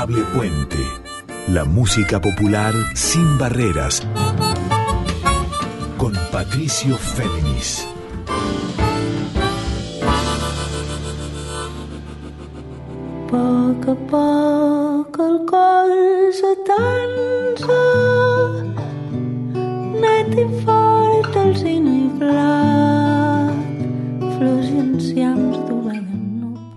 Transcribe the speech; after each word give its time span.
Puente. 0.00 0.78
La 1.48 1.66
música 1.66 2.18
popular 2.18 2.72
sin 2.94 3.36
barreras. 3.36 4.02
Con 5.98 6.14
Patricio 6.32 6.96
Féminis. 6.96 7.86
Poc 13.28 13.88
a 13.92 13.96
poc 14.08 15.20
el 15.26 15.38
cor 15.52 15.92
s'atansa, 16.40 17.82
net 20.00 20.32
i 20.40 20.48
fort 20.64 21.36
el 21.36 21.54
cine 21.60 21.98
i 21.98 22.12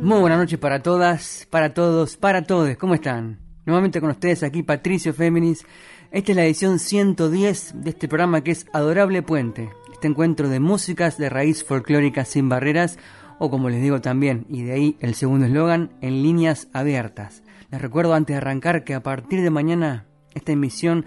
Muy 0.05 0.20
buenas 0.20 0.38
noches 0.38 0.59
para 0.59 0.84
todas, 0.84 1.48
para 1.50 1.73
todos, 1.73 2.16
para 2.16 2.44
todos. 2.44 2.77
¿Cómo 2.77 2.94
están? 2.94 3.40
Nuevamente 3.66 4.00
con 4.00 4.12
ustedes 4.12 4.44
aquí 4.44 4.62
Patricio 4.62 5.16
Féminis. 5.16 5.66
Esta 6.12 6.32
es 6.32 6.36
la 6.36 6.46
edición 6.46 6.77
110 6.77 7.82
de 7.84 7.90
este 7.90 8.08
programa 8.08 8.41
que 8.41 8.52
es 8.52 8.68
Adorable 8.72 9.23
Puente. 9.23 9.72
Este 9.91 10.05
encuentro 10.08 10.48
de 10.48 10.60
músicas 10.60 11.18
de 11.18 11.27
raíz 11.30 11.63
folclórica 11.63 12.23
sin 12.23 12.49
barreras, 12.49 12.99
o 13.40 13.49
como 13.49 13.68
les 13.68 13.82
digo 13.82 13.99
también, 13.99 14.46
y 14.48 14.62
de 14.62 14.73
ahí 14.73 14.98
el 14.99 15.16
segundo 15.16 15.48
eslogan, 15.48 15.90
en 16.02 16.22
líneas 16.22 16.68
abiertas. 16.72 17.41
Les 17.72 17.82
recuerdo 17.82 18.13
antes 18.13 18.35
de 18.35 18.38
arrancar 18.38 18.84
que 18.84 18.94
a 18.94 19.02
partir 19.02 19.41
de 19.41 19.49
mañana 19.49 20.05
esta 20.35 20.52
emisión 20.52 21.05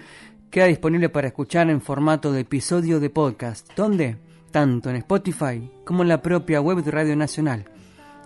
queda 0.51 0.65
disponible 0.65 1.09
para 1.09 1.28
escuchar 1.28 1.70
en 1.70 1.80
formato 1.80 2.33
de 2.33 2.41
episodio 2.41 2.98
de 2.98 3.11
podcast. 3.11 3.70
¿Dónde? 3.77 4.17
Tanto 4.51 4.91
en 4.91 4.97
Spotify 4.97 5.70
como 5.84 6.03
en 6.03 6.09
la 6.09 6.20
propia 6.20 6.61
web 6.61 6.83
de 6.83 6.91
Radio 6.91 7.15
Nacional. 7.15 7.67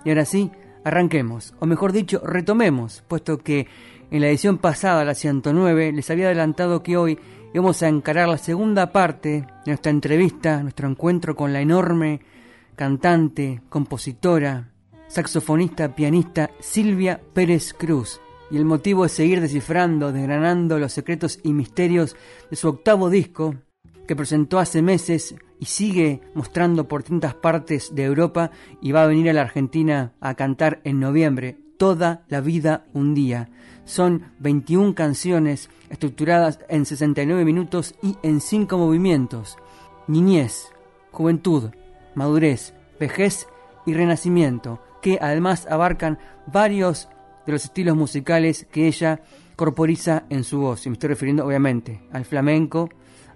Y 0.05 0.09
ahora 0.09 0.25
sí, 0.25 0.51
arranquemos, 0.85 1.55
o 1.61 1.67
mejor 1.67 1.93
dicho, 1.93 2.21
retomemos, 2.25 3.03
puesto 3.09 3.39
que 3.39 3.67
en 4.11 4.21
la 4.21 4.29
edición 4.29 4.59
pasada, 4.59 5.05
la 5.05 5.15
109, 5.15 5.93
les 5.93 6.11
había 6.11 6.27
adelantado 6.27 6.83
que 6.83 6.97
hoy 6.97 7.19
íbamos 7.55 7.83
a 7.83 7.89
encarar 7.89 8.29
la 8.29 8.39
segunda 8.39 8.93
parte 8.93 9.29
de 9.29 9.47
nuestra 9.67 9.91
entrevista, 9.91 10.63
nuestro 10.63 10.89
encuentro 10.89 11.35
con 11.35 11.53
la 11.53 11.61
enorme 11.61 12.21
cantante, 12.77 13.63
compositora, 13.69 14.71
saxofonista, 15.09 15.95
pianista 15.95 16.51
Silvia 16.61 17.21
Pérez 17.33 17.73
Cruz. 17.75 18.21
Y 18.51 18.59
el 18.59 18.65
motivo 18.65 19.07
es 19.07 19.13
seguir 19.13 19.41
descifrando, 19.41 20.13
desgranando 20.13 20.79
los 20.79 20.93
secretos 20.93 21.41
y 21.43 21.53
misterios 21.53 22.17
de 22.51 22.57
su 22.57 22.69
octavo 22.69 23.09
disco, 23.09 23.55
que 24.07 24.17
presentó 24.17 24.59
hace 24.59 24.83
meses 24.83 25.35
y 25.63 25.67
sigue 25.67 26.21
mostrando 26.35 26.89
por 26.89 27.03
distintas 27.03 27.35
partes 27.35 27.95
de 27.95 28.03
Europa 28.03 28.51
y 28.81 28.91
va 28.91 29.05
a 29.05 29.07
venir 29.07 29.31
a 29.31 29.33
la 29.33 29.43
Argentina 29.43 30.13
a 30.21 30.35
cantar 30.35 30.81
en 30.83 30.99
noviembre, 30.99 31.57
Toda 31.77 32.25
la 32.29 32.41
vida 32.41 32.85
un 32.95 33.15
día. 33.15 33.49
Son 33.85 34.33
21 34.41 34.97
canciones 34.97 35.71
estructuradas 35.89 36.59
en 36.69 36.85
69 36.85 37.45
minutos 37.45 37.95
y 38.03 38.17
en 38.25 38.41
5 38.41 38.77
movimientos. 38.77 39.57
Niñez, 40.09 40.73
juventud, 41.13 41.71
madurez, 42.17 42.75
vejez 42.99 43.47
y 43.87 43.95
renacimiento, 43.95 44.81
que 45.01 45.19
además 45.21 45.69
abarcan 45.71 46.19
varios 46.49 47.09
de 47.47 47.53
los 47.53 47.65
estilos 47.65 47.97
musicales 47.97 48.67
que 48.73 48.89
ella 48.89 49.21
corporiza 49.55 50.25
en 50.29 50.43
su 50.43 50.59
voz. 50.59 50.87
Y 50.87 50.91
me 50.91 50.95
estoy 50.95 51.11
refiriendo 51.11 51.47
obviamente 51.47 52.03
al 52.11 52.25
flamenco, 52.25 52.89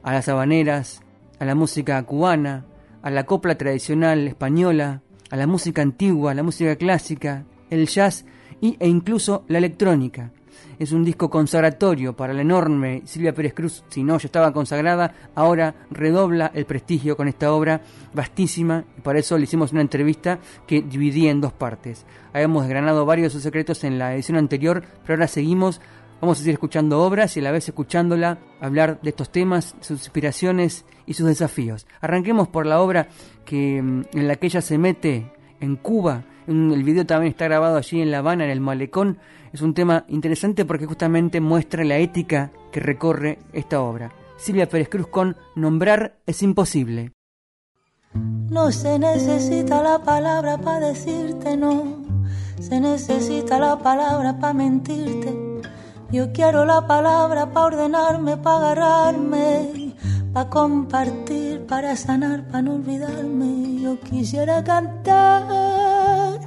a 0.03 0.13
las 0.13 0.29
habaneras, 0.29 1.03
a 1.39 1.45
la 1.45 1.55
música 1.55 2.03
cubana, 2.03 2.65
a 3.03 3.11
la 3.11 3.25
copla 3.25 3.57
tradicional 3.57 4.27
española, 4.29 5.03
a 5.31 5.37
la 5.37 5.47
música 5.47 5.83
antigua, 5.83 6.33
a 6.33 6.35
la 6.35 6.43
música 6.43 6.77
clásica, 6.77 7.45
el 7.71 7.87
jazz 7.87 8.25
y, 8.61 8.77
e 8.81 8.89
incluso 8.89 9.45
la 9.49 9.59
electrónica. 9.59 10.33
Es 10.79 10.93
un 10.93 11.05
disco 11.05 11.31
consagratorio 11.31 12.15
para 12.15 12.35
la 12.35 12.43
enorme 12.43 13.03
Silvia 13.07 13.33
Pérez 13.33 13.55
Cruz, 13.55 13.83
si 13.89 14.03
no 14.03 14.19
ya 14.19 14.27
estaba 14.27 14.53
consagrada, 14.53 15.15
ahora 15.35 15.75
redobla 15.91 16.51
el 16.55 16.67
prestigio 16.67 17.17
con 17.17 17.29
esta 17.29 17.53
obra 17.53 17.81
vastísima 18.13 18.85
y 18.99 19.01
para 19.01 19.19
eso 19.19 19.39
le 19.39 19.45
hicimos 19.45 19.73
una 19.73 19.81
entrevista 19.81 20.39
que 20.67 20.83
dividí 20.83 21.29
en 21.29 21.41
dos 21.41 21.55
partes. 21.55 22.05
Habíamos 22.35 22.65
desgranado 22.65 23.07
varios 23.07 23.29
de 23.29 23.31
sus 23.31 23.43
secretos 23.43 23.85
en 23.85 23.99
la 23.99 24.15
edición 24.15 24.37
anterior, 24.37 24.83
pero 25.03 25.15
ahora 25.15 25.29
seguimos, 25.29 25.81
vamos 26.21 26.39
a 26.39 26.41
seguir 26.41 26.55
escuchando 26.55 27.03
obras 27.03 27.37
y 27.37 27.41
a 27.41 27.43
la 27.43 27.53
vez 27.53 27.69
escuchándola 27.69 28.39
hablar 28.61 29.01
de 29.01 29.11
estos 29.11 29.31
temas, 29.31 29.75
sus 29.81 30.01
inspiraciones 30.01 30.85
y 31.07 31.15
sus 31.15 31.27
desafíos. 31.27 31.87
Arranquemos 32.01 32.49
por 32.49 32.67
la 32.67 32.81
obra 32.81 33.09
que, 33.45 33.79
en 33.79 34.07
la 34.13 34.37
que 34.37 34.47
ella 34.47 34.61
se 34.61 34.79
mete 34.79 35.33
en 35.61 35.77
Cuba, 35.77 36.25
el 36.47 36.85
video 36.85 37.07
también 37.07 37.33
está 37.33 37.47
grabado 37.47 37.77
allí 37.77 38.01
en 38.01 38.11
La 38.11 38.19
Habana, 38.19 38.45
en 38.45 38.51
el 38.51 38.61
malecón. 38.61 39.19
Es 39.53 39.63
un 39.63 39.75
tema 39.75 40.05
interesante 40.09 40.65
porque 40.65 40.87
justamente 40.87 41.41
muestra 41.41 41.85
la 41.85 41.99
ética 41.99 42.53
que 42.71 42.81
recorre 42.81 43.39
esta 43.53 43.81
obra. 43.81 44.13
Silvia 44.37 44.69
Pérez 44.69 44.89
Cruz 44.89 45.09
con 45.09 45.37
Nombrar 45.55 46.19
es 46.27 46.43
imposible. 46.43 47.13
No 48.15 48.71
se 48.71 48.99
necesita 48.99 49.83
la 49.83 49.99
palabra 49.99 50.59
para 50.59 50.89
decirte 50.89 51.57
no, 51.57 52.03
se 52.61 52.81
necesita 52.81 53.59
la 53.59 53.79
palabra 53.79 54.39
para 54.39 54.55
mentirte. 54.55 55.35
Yo 56.13 56.33
quiero 56.33 56.65
la 56.65 56.87
palabra 56.87 57.51
para 57.53 57.67
ordenarme, 57.67 58.37
para 58.37 58.71
agarrarme, 58.71 59.93
para 60.33 60.49
compartir, 60.49 61.67
para 61.67 61.97
sanar, 61.97 62.47
para 62.47 62.63
no 62.63 62.75
olvidarme. 62.75 63.81
Yo 63.83 63.99
quisiera 63.99 64.63
cantar 64.63 66.39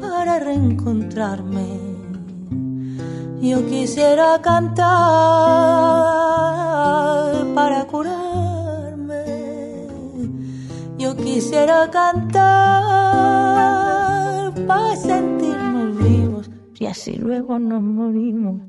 para 0.00 0.38
reencontrarme. 0.38 1.66
Yo 3.42 3.66
quisiera 3.66 4.40
cantar 4.40 4.86
para 7.54 7.84
curarme. 7.84 9.24
Yo 10.96 11.14
quisiera 11.14 11.90
cantar 11.90 12.94
para 14.66 14.96
vivos 14.96 15.35
y 16.78 16.86
así 16.86 17.16
luego 17.16 17.58
nos 17.58 17.82
morimos. 17.82 18.60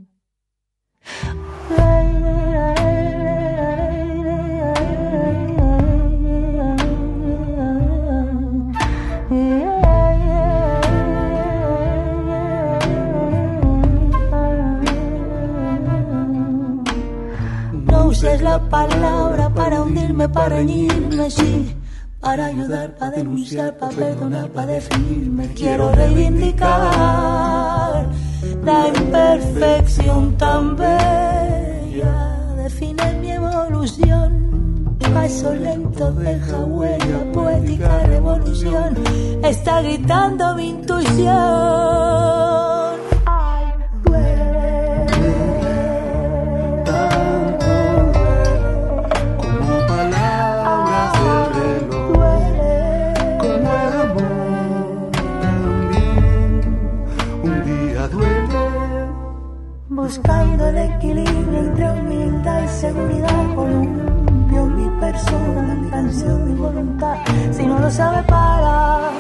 No 17.86 18.08
uses 18.08 18.42
la 18.42 18.60
palabra 18.70 19.50
para 19.50 19.82
hundirme, 19.84 20.30
para 20.30 20.50
reñirme, 20.50 21.30
sí. 21.30 21.76
Para 22.20 22.48
ayudar, 22.48 22.96
para 22.98 23.18
denunciar, 23.18 23.78
para 23.78 23.96
perdonar, 23.96 24.50
para 24.50 24.74
definirme. 24.74 25.54
Quiero 25.54 25.92
reivindicar 25.92 27.57
la 28.64 28.88
imperfección 28.88 30.38
tan 30.38 30.76
bella. 30.76 32.14
Define 32.58 33.14
mi 33.22 33.32
evolución. 33.32 34.98
Paso 35.14 35.54
lento 35.54 36.12
deja 36.12 36.58
huella, 36.60 37.32
poética 37.34 38.00
revolución. 38.08 38.98
Está 39.44 39.82
gritando 39.82 40.56
mi 40.56 40.70
intuición. 40.70 42.47
Buscando 60.08 60.68
el 60.70 60.78
equilibrio 60.78 61.60
entre 61.60 61.92
humildad 61.92 62.64
y 62.64 62.68
seguridad, 62.70 63.56
columpio 63.56 64.66
mi 64.68 64.90
persona, 65.02 65.76
mi 65.82 65.90
canción, 65.90 66.46
mi 66.46 66.54
voluntad. 66.58 67.18
Si 67.52 67.66
no 67.66 67.78
lo 67.78 67.92
sabe 67.92 68.24
para, 68.24 69.12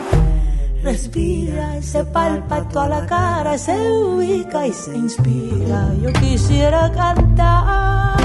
respira, 0.82 1.82
se 1.82 2.06
palpa 2.06 2.62
toda 2.70 2.88
la 2.88 3.06
cara, 3.06 3.58
se 3.58 3.76
ubica 3.92 4.66
y 4.66 4.72
se 4.72 4.96
inspira. 4.96 5.94
Yo 6.02 6.14
quisiera 6.14 6.90
cantar 6.94 8.16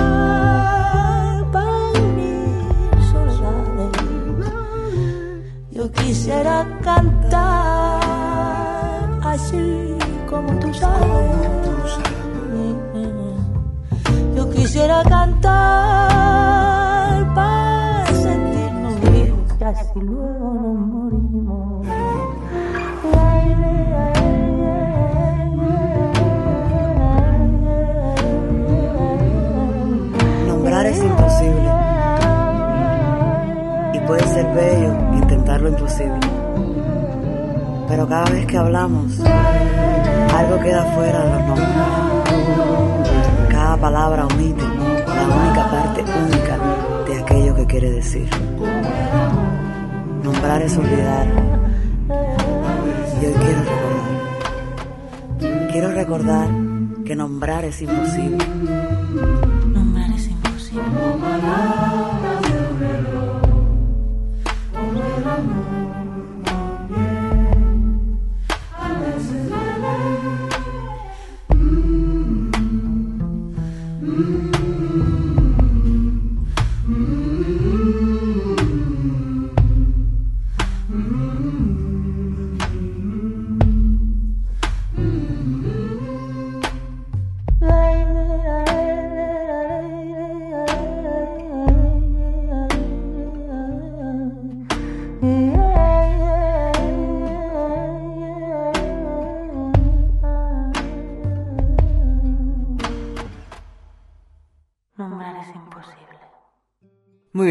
para 1.50 1.90
unir 2.00 2.64
soledades. 3.10 3.90
Yo 5.72 5.90
quisiera 5.90 6.78
cantar 6.80 7.98
así 9.20 9.96
como 10.30 10.56
tú 10.60 10.72
sabes. 10.72 11.32
Quisiera 14.72 15.02
cantar 15.02 15.50
para 17.34 18.06
sentirnos 18.06 19.00
vivos, 19.02 19.52
que 19.58 19.64
así 19.66 20.00
luego 20.00 20.54
nos 20.54 20.80
morimos. 20.86 21.86
Nombrar 30.48 30.86
es 30.86 31.02
imposible. 31.02 31.70
Y 33.92 34.00
puede 34.06 34.26
ser 34.28 34.46
bello 34.54 34.96
intentar 35.12 35.60
lo 35.60 35.68
imposible. 35.68 36.18
Pero 37.88 38.08
cada 38.08 38.24
vez 38.30 38.46
que 38.46 38.56
hablamos, 38.56 39.20
algo 40.34 40.58
queda 40.62 40.82
fuera 40.94 41.24
de 41.26 41.30
los 41.30 41.42
nombres. 41.42 41.81
Palabra 43.82 44.26
omite 44.26 44.62
la 44.62 45.26
única 45.42 45.68
parte 45.68 46.02
única 46.02 46.56
de 47.04 47.20
aquello 47.20 47.56
que 47.56 47.66
quiere 47.66 47.90
decir. 47.90 48.28
Nombrar 50.22 50.62
es 50.62 50.76
olvidar. 50.76 51.26
Y 53.20 53.26
hoy 53.26 53.34
quiero 53.42 53.64
recordar. 53.64 54.06
Quiero 55.72 55.90
recordar 55.90 56.48
que 57.04 57.16
nombrar 57.16 57.64
es 57.64 57.82
imposible. 57.82 58.46
Nombrar 59.66 60.12
es 60.12 60.28
imposible. 60.28 60.82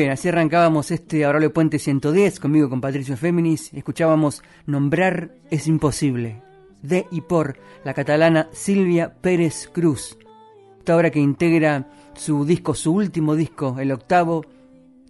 Bien, 0.01 0.11
así 0.13 0.29
arrancábamos 0.29 0.89
este 0.89 1.23
Adorable 1.23 1.51
Puente 1.51 1.77
110 1.77 2.39
conmigo 2.39 2.69
con 2.71 2.81
Patricio 2.81 3.15
Féminis. 3.15 3.71
Escuchábamos 3.71 4.41
Nombrar 4.65 5.35
es 5.51 5.67
imposible, 5.67 6.41
de 6.81 7.05
y 7.11 7.21
por 7.21 7.59
la 7.83 7.93
catalana 7.93 8.49
Silvia 8.51 9.13
Pérez 9.21 9.69
Cruz. 9.71 10.17
Esta 10.79 10.97
obra 10.97 11.11
que 11.11 11.19
integra 11.19 11.87
su 12.15 12.45
disco, 12.45 12.73
su 12.73 12.95
último 12.95 13.35
disco, 13.35 13.77
el 13.79 13.91
octavo, 13.91 14.43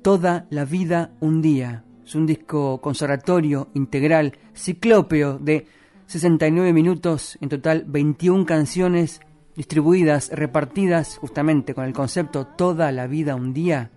Toda 0.01 0.45
la 0.49 0.65
vida 0.65 1.11
un 1.21 1.41
día. 1.41 1.85
Es 2.05 2.13
un 2.15 2.25
disco 2.25 2.81
conservatorio, 2.81 3.69
integral, 3.73 4.33
ciclópeo 4.53 5.39
de 5.39 5.67
69 6.07 6.73
minutos, 6.73 7.37
en 7.39 7.47
total 7.47 7.85
21 7.87 8.45
canciones 8.45 9.21
distribuidas, 9.55 10.31
repartidas 10.33 11.17
justamente 11.17 11.73
con 11.73 11.85
el 11.85 11.93
concepto 11.93 12.45
Toda 12.45 12.91
la 12.91 13.07
vida 13.07 13.35
un 13.35 13.53
día, 13.53 13.91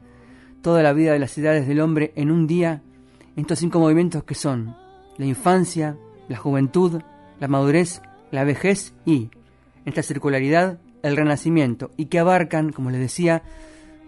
toda 0.64 0.82
la 0.82 0.94
vida 0.94 1.12
de 1.12 1.18
las 1.18 1.30
ciudades 1.30 1.68
del 1.68 1.78
hombre 1.78 2.14
en 2.16 2.30
un 2.30 2.46
día, 2.46 2.80
estos 3.36 3.58
cinco 3.58 3.80
movimientos 3.80 4.24
que 4.24 4.34
son 4.34 4.74
la 5.18 5.26
infancia, 5.26 5.98
la 6.26 6.38
juventud, 6.38 7.02
la 7.38 7.48
madurez, 7.48 8.00
la 8.30 8.44
vejez 8.44 8.94
y, 9.04 9.28
esta 9.84 10.02
circularidad, 10.02 10.78
el 11.02 11.18
renacimiento, 11.18 11.90
y 11.98 12.06
que 12.06 12.18
abarcan, 12.18 12.72
como 12.72 12.90
les 12.90 12.98
decía, 12.98 13.42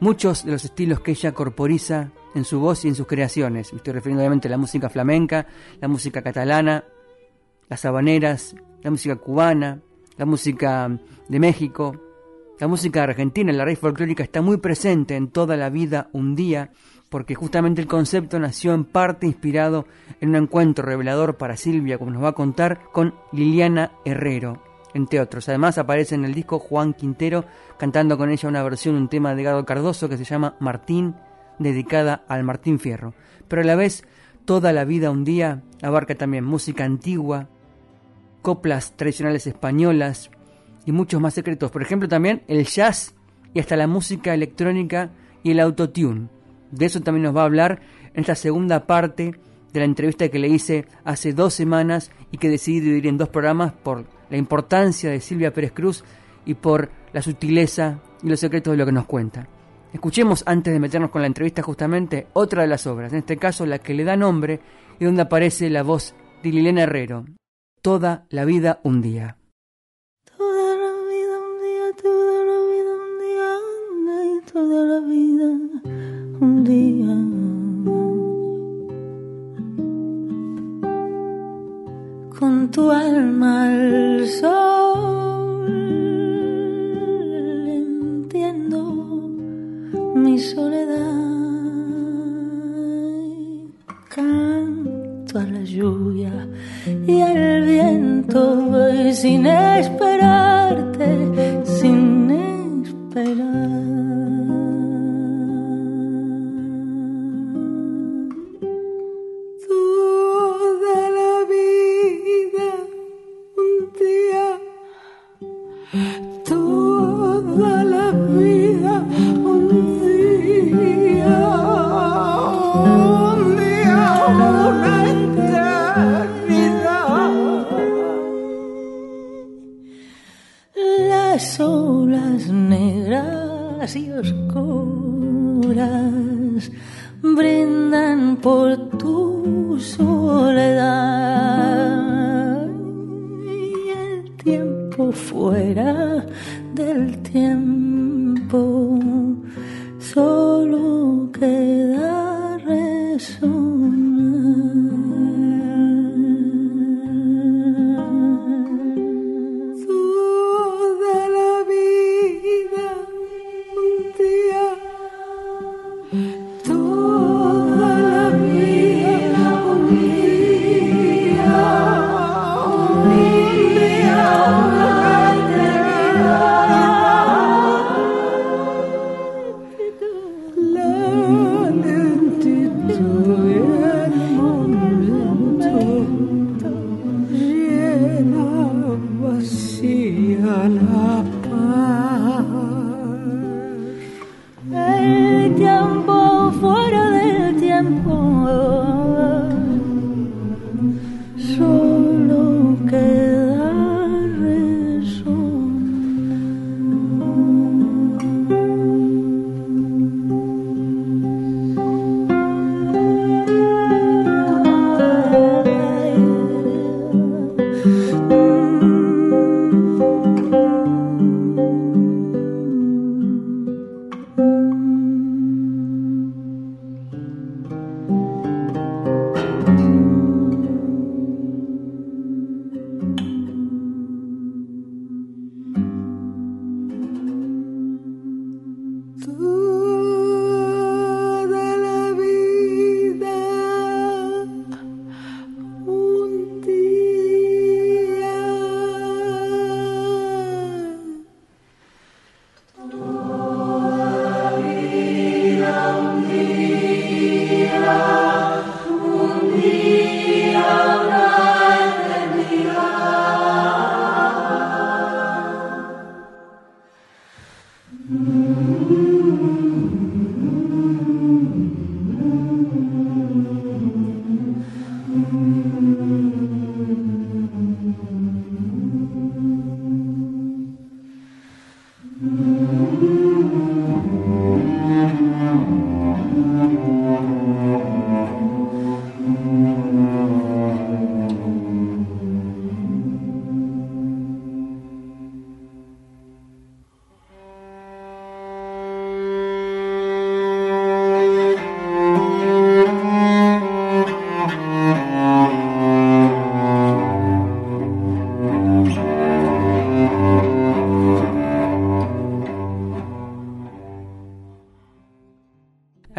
muchos 0.01 0.47
de 0.47 0.53
los 0.53 0.65
estilos 0.65 1.01
que 1.01 1.11
ella 1.11 1.33
corporiza 1.33 2.11
en 2.35 2.45
su 2.47 2.59
voz 2.59 2.87
y 2.87 2.89
en 2.89 2.95
sus 2.95 3.07
creaciones. 3.07 3.75
Me 3.75 3.77
estoy 3.77 3.93
refiriendo 3.93 4.23
obviamente 4.23 4.49
a 4.49 4.53
la 4.53 4.57
música 4.57 4.89
flamenca, 4.89 5.47
la 5.79 5.89
música 5.89 6.23
catalana, 6.23 6.85
las 7.69 7.85
habaneras, 7.85 8.57
la 8.83 8.91
música 8.91 9.17
cubana, 9.17 9.83
la 10.17 10.25
música 10.25 10.99
de 11.29 11.39
México, 11.39 12.01
la 12.59 12.69
música 12.69 13.03
argentina, 13.03 13.53
la 13.53 13.65
raíz 13.65 13.79
folclórica 13.79 14.23
está 14.23 14.41
muy 14.41 14.57
presente 14.57 15.15
en 15.15 15.29
toda 15.29 15.57
la 15.57 15.69
vida 15.69 16.09
un 16.13 16.35
día, 16.35 16.71
porque 17.11 17.35
justamente 17.35 17.83
el 17.83 17.87
concepto 17.87 18.39
nació 18.39 18.73
en 18.73 18.85
parte 18.85 19.27
inspirado 19.27 19.87
en 20.21 20.31
un 20.31 20.37
encuentro 20.37 20.85
revelador 20.85 21.37
para 21.37 21.57
Silvia, 21.57 21.99
como 21.99 22.11
nos 22.11 22.25
va 22.25 22.29
a 22.29 22.33
contar, 22.33 22.81
con 22.93 23.15
Liliana 23.33 23.93
Herrero, 24.07 24.63
entre 24.95 25.21
otros. 25.21 25.49
Además 25.49 25.77
aparece 25.77 26.15
en 26.15 26.25
el 26.25 26.35
disco 26.35 26.59
Juan 26.59 26.95
Quintero 26.95 27.45
cantando 27.79 28.17
con 28.17 28.31
ella 28.31 28.49
una 28.49 28.63
versión 28.63 28.95
de 28.95 29.03
un 29.03 29.09
tema 29.09 29.35
de 29.35 29.43
Gado 29.43 29.67
Cardoso 29.67 30.09
que 30.09 30.17
se 30.17 30.25
llama 30.25 30.57
Martín, 30.59 31.15
dedicada 31.59 32.25
al 32.27 32.43
Martín 32.43 32.79
Fierro. 32.79 33.13
Pero 33.49 33.63
a 33.63 33.67
la 33.67 33.77
vez, 33.77 34.05
toda 34.47 34.73
la 34.73 34.87
vida 34.87 35.11
un 35.11 35.25
día 35.25 35.63
abarca 35.83 36.15
también 36.15 36.45
música 36.45 36.85
antigua, 36.85 37.49
coplas 38.41 38.97
tradicionales 38.97 39.47
españolas 39.47 40.31
y 40.87 40.93
muchos 40.93 41.21
más 41.21 41.35
secretos. 41.35 41.71
Por 41.71 41.83
ejemplo, 41.83 42.09
también 42.09 42.43
el 42.49 42.65
jazz 42.65 43.15
y 43.53 43.61
hasta 43.61 43.77
la 43.77 43.87
música 43.87 44.33
electrónica 44.33 45.11
y 45.43 45.51
el 45.51 45.61
autotune. 45.61 46.29
De 46.71 46.87
eso 46.87 47.01
también 47.01 47.25
nos 47.25 47.37
va 47.37 47.43
a 47.43 47.47
hablar 47.47 47.81
en 48.15 48.21
esta 48.21 48.35
segunda 48.35 48.87
parte 48.87 49.33
de 49.73 49.81
la 49.81 49.85
entrevista 49.85 50.29
que 50.29 50.39
le 50.39 50.49
hice 50.49 50.87
hace 51.05 51.33
dos 51.33 51.53
semanas 51.53 52.11
y 52.31 52.39
que 52.39 52.49
decidí 52.49 52.81
dividir 52.81 53.09
en 53.09 53.19
dos 53.19 53.29
programas 53.29 53.73
por 53.73 54.07
la 54.31 54.37
importancia 54.37 55.11
de 55.11 55.21
Silvia 55.21 55.53
Pérez 55.53 55.73
Cruz 55.73 56.05
y 56.45 56.55
por 56.55 56.91
la 57.13 57.21
sutileza 57.21 58.01
y 58.23 58.29
los 58.29 58.41
secretos 58.41 58.73
de 58.73 58.79
lo 58.79 58.87
que 58.87 58.93
nos 58.93 59.07
cuenta. 59.07 59.49
Escuchemos 59.93 60.43
antes 60.47 60.73
de 60.73 60.81
meternos 60.81 61.11
con 61.11 61.21
la 61.21 61.27
entrevista 61.27 61.63
justamente 61.63 62.27
otra 62.33 62.63
de 62.63 62.69
las 62.69 62.87
obras, 62.87 63.13
en 63.13 63.21
este 63.21 63.37
caso 63.37 63.67
la 63.67 63.79
que 63.79 63.95
le 63.95 64.05
da 64.05 64.17
nombre 64.17 64.61
y 64.99 65.05
donde 65.05 65.23
aparece 65.23 65.71
la 65.71 65.83
voz 65.83 66.15
de 66.43 66.51
Liliana 66.51 66.83
Herrero, 66.83 67.25
Toda 67.83 68.27
la 68.31 68.45
vida 68.45 68.81
un 68.83 69.01
día. 69.01 69.37
Y 74.57 74.59
toda 74.59 74.87
la 74.87 75.01
vida 75.01 75.51
un 76.41 76.65
día. 76.65 77.15
Con 82.39 82.71
tu 82.71 82.91
alma 82.91 83.65
al 83.65 84.27
sol 84.27 85.69
entiendo 87.69 88.79
mi 90.15 90.39
soledad. 90.39 91.17
Canto 94.09 95.39
a 95.39 95.45
la 95.45 95.63
lluvia 95.65 96.49
y 97.07 97.21
al 97.21 97.63
viento 97.63 98.57
voy 98.71 99.13
sin 99.13 99.45
esperarte, 99.47 101.07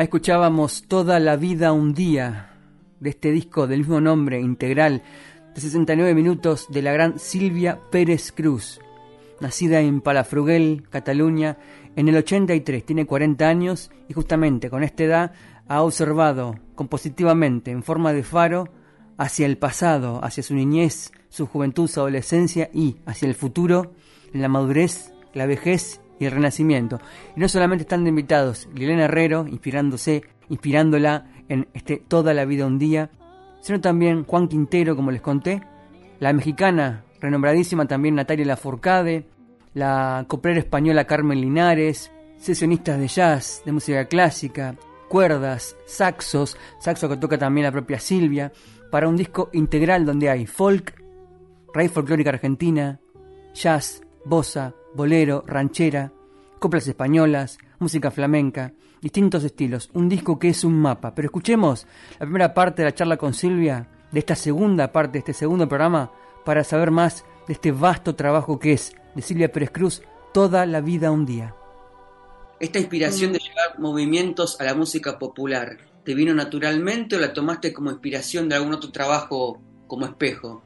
escuchábamos 0.03 0.83
Toda 0.87 1.19
la 1.19 1.37
vida 1.37 1.71
un 1.71 1.93
día 1.93 2.51
de 2.99 3.09
este 3.09 3.31
disco 3.31 3.65
del 3.67 3.79
mismo 3.79 3.99
nombre, 3.99 4.39
integral, 4.39 5.01
de 5.55 5.61
69 5.61 6.13
minutos 6.13 6.67
de 6.69 6.83
la 6.83 6.91
gran 6.91 7.17
Silvia 7.17 7.79
Pérez 7.91 8.31
Cruz, 8.31 8.79
nacida 9.39 9.81
en 9.81 10.01
Palafrugell, 10.01 10.87
Cataluña, 10.89 11.57
en 11.95 12.09
el 12.09 12.17
83, 12.17 12.85
tiene 12.85 13.07
40 13.07 13.47
años 13.47 13.89
y 14.07 14.13
justamente 14.13 14.69
con 14.69 14.83
esta 14.83 15.03
edad 15.03 15.31
ha 15.67 15.81
observado 15.81 16.59
compositivamente 16.75 17.71
en 17.71 17.81
forma 17.81 18.13
de 18.13 18.23
faro 18.23 18.69
hacia 19.17 19.47
el 19.47 19.57
pasado, 19.57 20.23
hacia 20.23 20.43
su 20.43 20.53
niñez, 20.53 21.11
su 21.29 21.47
juventud, 21.47 21.87
su 21.87 22.01
adolescencia 22.01 22.69
y 22.71 22.97
hacia 23.07 23.27
el 23.27 23.33
futuro, 23.33 23.93
la 24.31 24.47
madurez, 24.47 25.11
la 25.33 25.47
vejez 25.47 26.01
y 26.19 26.25
el 26.25 26.31
Renacimiento. 26.31 26.99
Y 27.35 27.39
no 27.39 27.47
solamente 27.47 27.83
están 27.83 28.03
de 28.03 28.09
invitados 28.09 28.67
Liliana 28.73 29.05
Herrero, 29.05 29.47
inspirándose, 29.47 30.23
inspirándola 30.49 31.27
en 31.49 31.67
este 31.73 31.97
Toda 32.07 32.33
la 32.33 32.45
vida 32.45 32.65
un 32.65 32.79
día, 32.79 33.09
sino 33.61 33.81
también 33.81 34.23
Juan 34.23 34.47
Quintero, 34.47 34.95
como 34.95 35.11
les 35.11 35.21
conté, 35.21 35.61
la 36.19 36.33
mexicana 36.33 37.03
renombradísima 37.19 37.87
también 37.87 38.15
Natalia 38.15 38.45
Lafourcade, 38.45 39.25
la 39.73 40.25
coplera 40.27 40.59
española 40.59 41.05
Carmen 41.05 41.41
Linares, 41.41 42.11
sesionistas 42.37 42.99
de 42.99 43.07
jazz, 43.07 43.61
de 43.65 43.71
música 43.71 44.05
clásica, 44.05 44.75
cuerdas, 45.07 45.75
saxos, 45.85 46.57
saxo 46.79 47.09
que 47.09 47.17
toca 47.17 47.37
también 47.37 47.65
la 47.65 47.71
propia 47.71 47.99
Silvia, 47.99 48.51
para 48.91 49.07
un 49.07 49.17
disco 49.17 49.49
integral 49.53 50.05
donde 50.05 50.29
hay 50.29 50.45
folk, 50.45 51.01
raíz 51.73 51.91
folclórica 51.91 52.29
argentina, 52.29 52.99
jazz, 53.53 54.01
bossa, 54.25 54.73
bolero, 54.97 55.45
ranchera, 55.47 56.11
coplas 56.59 56.87
españolas, 56.87 57.57
música 57.79 58.11
flamenca, 58.11 58.73
distintos 59.01 59.43
estilos, 59.45 59.89
un 59.93 60.09
disco 60.09 60.37
que 60.37 60.49
es 60.49 60.65
un 60.65 60.77
mapa. 60.77 61.15
Pero 61.15 61.27
escuchemos 61.27 61.87
la 62.19 62.25
primera 62.25 62.53
parte 62.53 62.81
de 62.81 62.89
la 62.89 62.95
charla 62.95 63.15
con 63.15 63.33
Silvia, 63.33 63.87
de 64.11 64.19
esta 64.19 64.35
segunda 64.35 64.91
parte, 64.91 65.13
de 65.13 65.19
este 65.19 65.33
segundo 65.33 65.69
programa, 65.69 66.11
para 66.43 66.65
saber 66.65 66.91
más 66.91 67.23
de 67.47 67.53
este 67.53 67.71
vasto 67.71 68.15
trabajo 68.15 68.59
que 68.59 68.73
es 68.73 68.93
de 69.15 69.21
Silvia 69.21 69.51
Pérez 69.51 69.71
Cruz, 69.71 70.01
Toda 70.33 70.67
la 70.67 70.81
vida 70.81 71.09
un 71.09 71.25
día. 71.25 71.55
Esta 72.59 72.77
inspiración 72.77 73.33
de 73.33 73.39
llevar 73.39 73.79
movimientos 73.79 74.59
a 74.61 74.65
la 74.65 74.75
música 74.75 75.17
popular, 75.17 75.77
¿te 76.03 76.13
vino 76.13 76.33
naturalmente 76.33 77.15
o 77.15 77.19
la 77.19 77.33
tomaste 77.33 77.73
como 77.73 77.89
inspiración 77.89 78.47
de 78.47 78.55
algún 78.55 78.73
otro 78.73 78.91
trabajo 78.91 79.59
como 79.87 80.05
espejo? 80.05 80.61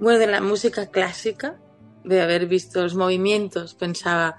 Bueno, 0.00 0.18
de 0.18 0.26
la 0.26 0.40
música 0.40 0.86
clásica, 0.86 1.58
de 2.04 2.20
haber 2.20 2.46
visto 2.46 2.82
los 2.82 2.94
movimientos, 2.94 3.74
pensaba, 3.74 4.36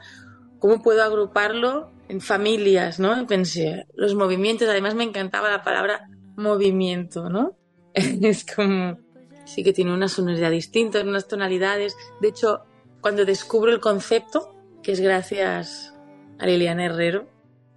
¿cómo 0.59 0.81
puedo 0.81 1.03
agruparlo 1.03 1.91
en 2.07 2.21
familias, 2.21 2.99
no? 2.99 3.27
Pensé, 3.27 3.85
los 3.95 4.15
movimientos, 4.15 4.67
además 4.67 4.95
me 4.95 5.03
encantaba 5.03 5.49
la 5.49 5.63
palabra 5.63 6.09
movimiento, 6.35 7.29
¿no? 7.29 7.57
es 7.93 8.45
como, 8.45 8.97
sí 9.45 9.63
que 9.63 9.73
tiene 9.73 9.93
una 9.93 10.07
sonoridad 10.07 10.51
distinta, 10.51 11.01
unas 11.01 11.27
tonalidades. 11.27 11.95
De 12.21 12.29
hecho, 12.29 12.61
cuando 13.01 13.25
descubro 13.25 13.71
el 13.71 13.79
concepto, 13.79 14.55
que 14.81 14.91
es 14.91 14.99
gracias 14.99 15.93
a 16.39 16.45
Liliana 16.45 16.85
Herrero, 16.85 17.27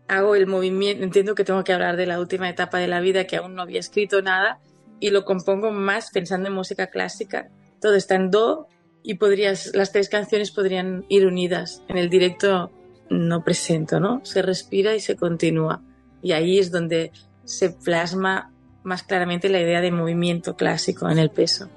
hago 0.09 0.35
el 0.35 0.47
movimiento, 0.47 1.05
entiendo 1.05 1.35
que 1.35 1.45
tengo 1.45 1.65
que 1.65 1.73
hablar 1.73 1.97
de 1.97 2.07
la 2.07 2.21
última 2.21 2.49
etapa 2.49 2.79
de 2.79 2.89
la 2.89 3.01
vida, 3.01 3.27
que 3.27 3.37
aún 3.37 3.55
no 3.55 3.63
había 3.63 3.81
escrito 3.81 4.23
nada, 4.23 4.61
y 5.01 5.11
lo 5.11 5.25
compongo 5.25 5.71
más 5.73 6.11
pensando 6.11 6.49
en 6.49 6.55
música 6.55 6.89
clásica. 6.89 7.51
Todo 7.81 7.95
está 7.97 8.15
en 8.15 8.31
do 8.31 8.69
y 9.03 9.15
podrías, 9.15 9.73
las 9.75 9.93
tres 9.93 10.09
canciones 10.09 10.51
podrían 10.51 11.05
ir 11.09 11.27
unidas. 11.27 11.83
En 11.89 11.99
el 11.99 12.09
directo 12.09 12.71
no 13.11 13.45
presento, 13.45 14.01
¿no? 14.01 14.25
Se 14.25 14.43
respira 14.43 14.95
y 14.95 15.01
se 15.01 15.17
continúa. 15.17 15.83
Y 16.23 16.33
ahí 16.33 16.59
es 16.59 16.71
donde 16.71 17.13
se 17.45 17.71
plasma 17.71 18.53
más 18.85 19.03
claramente 19.03 19.49
la 19.49 19.61
idea 19.61 19.81
de 19.81 19.91
movimiento 19.91 20.57
clásico 20.57 21.09
en 21.09 21.19
el 21.19 21.31
peso. 21.31 21.69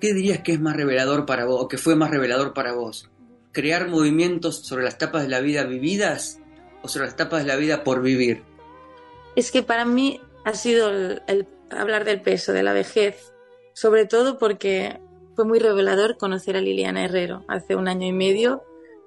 ¿Qué 0.00 0.14
dirías 0.14 0.40
que 0.40 0.52
es 0.52 0.60
más 0.60 0.76
revelador 0.76 1.26
para 1.26 1.44
vos, 1.44 1.62
o 1.62 1.68
que 1.68 1.78
fue 1.78 1.94
más 1.96 2.10
revelador 2.10 2.54
para 2.54 2.72
vos? 2.72 3.10
¿Crear 3.52 3.88
movimientos 3.88 4.66
sobre 4.66 4.84
las 4.84 4.94
etapas 4.94 5.22
de 5.22 5.28
la 5.28 5.40
vida 5.40 5.64
vividas 5.64 6.38
o 6.82 6.88
sobre 6.88 7.06
las 7.06 7.14
etapas 7.14 7.42
de 7.42 7.48
la 7.48 7.56
vida 7.56 7.84
por 7.84 8.00
vivir? 8.00 8.42
Es 9.36 9.50
que 9.50 9.62
para 9.62 9.84
mí 9.84 10.20
ha 10.44 10.54
sido 10.54 10.90
el 10.90 11.46
hablar 11.70 12.04
del 12.04 12.22
peso, 12.22 12.52
de 12.52 12.62
la 12.62 12.72
vejez, 12.72 13.32
sobre 13.74 14.06
todo 14.06 14.38
porque 14.38 15.00
fue 15.34 15.44
muy 15.44 15.58
revelador 15.58 16.16
conocer 16.16 16.56
a 16.56 16.60
Liliana 16.60 17.04
Herrero. 17.04 17.44
Hace 17.48 17.76
un 17.76 17.88
año 17.88 18.06
y 18.06 18.12
medio 18.12 18.62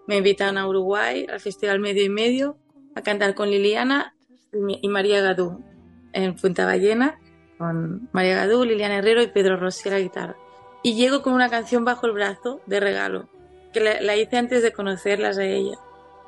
me 0.08 0.18
invitaron 0.18 0.58
a 0.58 0.68
Uruguay, 0.68 1.26
al 1.30 1.40
Festival 1.40 1.80
Medio 1.80 2.04
y 2.04 2.10
Medio, 2.10 2.58
a 2.96 3.02
cantar 3.02 3.36
con 3.36 3.50
Liliana 3.50 4.16
y 4.52 4.88
María 4.88 5.22
Gadú 5.22 5.64
en 6.12 6.36
Punta 6.36 6.66
Ballena, 6.66 7.20
con 7.58 8.10
María 8.12 8.36
Gadú, 8.36 8.66
Liliana 8.66 8.98
Herrero 8.98 9.22
y 9.22 9.28
Pedro 9.28 9.58
Rossi 9.58 9.90
a 9.90 9.94
la 9.94 10.00
guitarra. 10.00 10.36
Y 10.84 10.96
llego 10.96 11.22
con 11.22 11.34
una 11.34 11.50
canción 11.50 11.86
bajo 11.86 12.06
el 12.06 12.12
brazo 12.12 12.62
de 12.66 12.80
regalo, 12.80 13.30
que 13.72 13.80
la, 13.80 14.16
hice 14.16 14.38
antes 14.38 14.62
de 14.62 14.74
conocerlas 14.74 15.38
a 15.38 15.46
ella. 15.46 15.78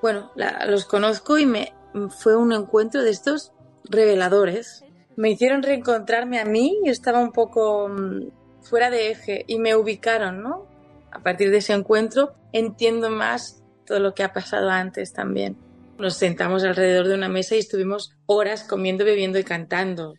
Bueno, 0.01 0.31
los 0.67 0.85
conozco 0.85 1.37
y 1.37 1.45
me 1.45 1.73
fue 2.09 2.35
un 2.35 2.53
encuentro 2.53 3.03
de 3.03 3.09
estos 3.09 3.51
reveladores. 3.83 4.83
Me 5.15 5.29
hicieron 5.29 5.61
reencontrarme 5.61 6.39
a 6.39 6.45
mí, 6.45 6.79
y 6.83 6.89
estaba 6.89 7.19
un 7.19 7.31
poco 7.31 7.89
mm, 7.89 8.27
fuera 8.65 8.89
de 8.89 9.11
eje 9.11 9.45
y 9.47 9.59
me 9.59 9.75
ubicaron, 9.75 10.41
¿no? 10.41 10.67
A 11.11 11.19
partir 11.19 11.51
de 11.51 11.57
ese 11.57 11.73
encuentro 11.73 12.33
entiendo 12.51 13.09
más 13.09 13.63
todo 13.85 13.99
lo 13.99 14.13
que 14.13 14.23
ha 14.23 14.33
pasado 14.33 14.69
antes 14.69 15.13
también. 15.13 15.57
Nos 15.97 16.15
sentamos 16.15 16.63
alrededor 16.63 17.07
de 17.07 17.15
una 17.15 17.29
mesa 17.29 17.55
y 17.55 17.59
estuvimos 17.59 18.11
horas 18.25 18.63
comiendo, 18.63 19.05
bebiendo 19.05 19.39
y 19.39 19.43
cantando. 19.43 20.15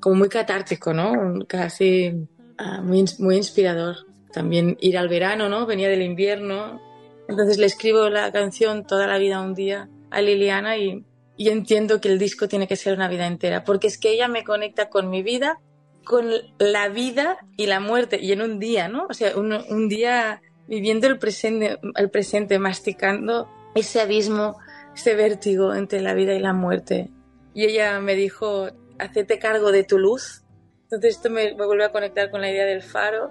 Como 0.00 0.16
muy 0.16 0.28
catártico, 0.28 0.92
¿no? 0.92 1.44
Casi 1.46 2.26
ah, 2.58 2.80
muy, 2.80 3.04
muy 3.18 3.36
inspirador. 3.36 3.96
También 4.32 4.76
ir 4.80 4.98
al 4.98 5.08
verano, 5.08 5.48
¿no? 5.48 5.66
Venía 5.66 5.88
del 5.88 6.02
invierno. 6.02 6.80
Entonces 7.28 7.58
le 7.58 7.66
escribo 7.66 8.08
la 8.08 8.32
canción 8.32 8.84
Toda 8.84 9.06
la 9.06 9.18
vida 9.18 9.40
un 9.40 9.54
día 9.54 9.88
a 10.10 10.20
Liliana 10.20 10.76
y 10.76 11.04
entiendo 11.38 12.00
que 12.00 12.08
el 12.08 12.18
disco 12.18 12.48
tiene 12.48 12.66
que 12.66 12.76
ser 12.76 12.94
una 12.94 13.08
vida 13.08 13.26
entera, 13.26 13.64
porque 13.64 13.86
es 13.86 13.98
que 13.98 14.10
ella 14.10 14.28
me 14.28 14.44
conecta 14.44 14.88
con 14.88 15.10
mi 15.10 15.22
vida 15.22 15.60
con 16.04 16.30
la 16.58 16.88
vida 16.88 17.38
y 17.56 17.66
la 17.66 17.80
muerte, 17.80 18.18
y 18.20 18.32
en 18.32 18.42
un 18.42 18.58
día, 18.58 18.88
¿no? 18.88 19.06
O 19.08 19.14
sea, 19.14 19.36
un, 19.36 19.88
día 19.88 20.42
viviendo 20.66 21.06
el 21.06 21.18
presente, 21.18 21.78
el 21.96 22.10
presente, 22.10 22.58
masticando 22.58 23.48
ese 23.74 24.00
abismo, 24.00 24.58
ese 24.94 25.14
vértigo 25.14 25.74
entre 25.74 26.00
la 26.00 26.14
vida 26.14 26.34
y 26.34 26.38
la 26.38 26.52
muerte. 26.52 27.10
Y 27.54 27.64
ella 27.64 28.00
me 28.00 28.14
dijo, 28.14 28.68
hacete 28.98 29.38
cargo 29.38 29.72
de 29.72 29.84
tu 29.84 29.98
luz. 29.98 30.42
Entonces 30.84 31.16
esto 31.16 31.30
me, 31.30 31.54
me 31.54 31.66
vuelve 31.66 31.84
a 31.84 31.92
conectar 31.92 32.30
con 32.30 32.40
la 32.40 32.50
idea 32.50 32.66
del 32.66 32.82
faro 32.82 33.30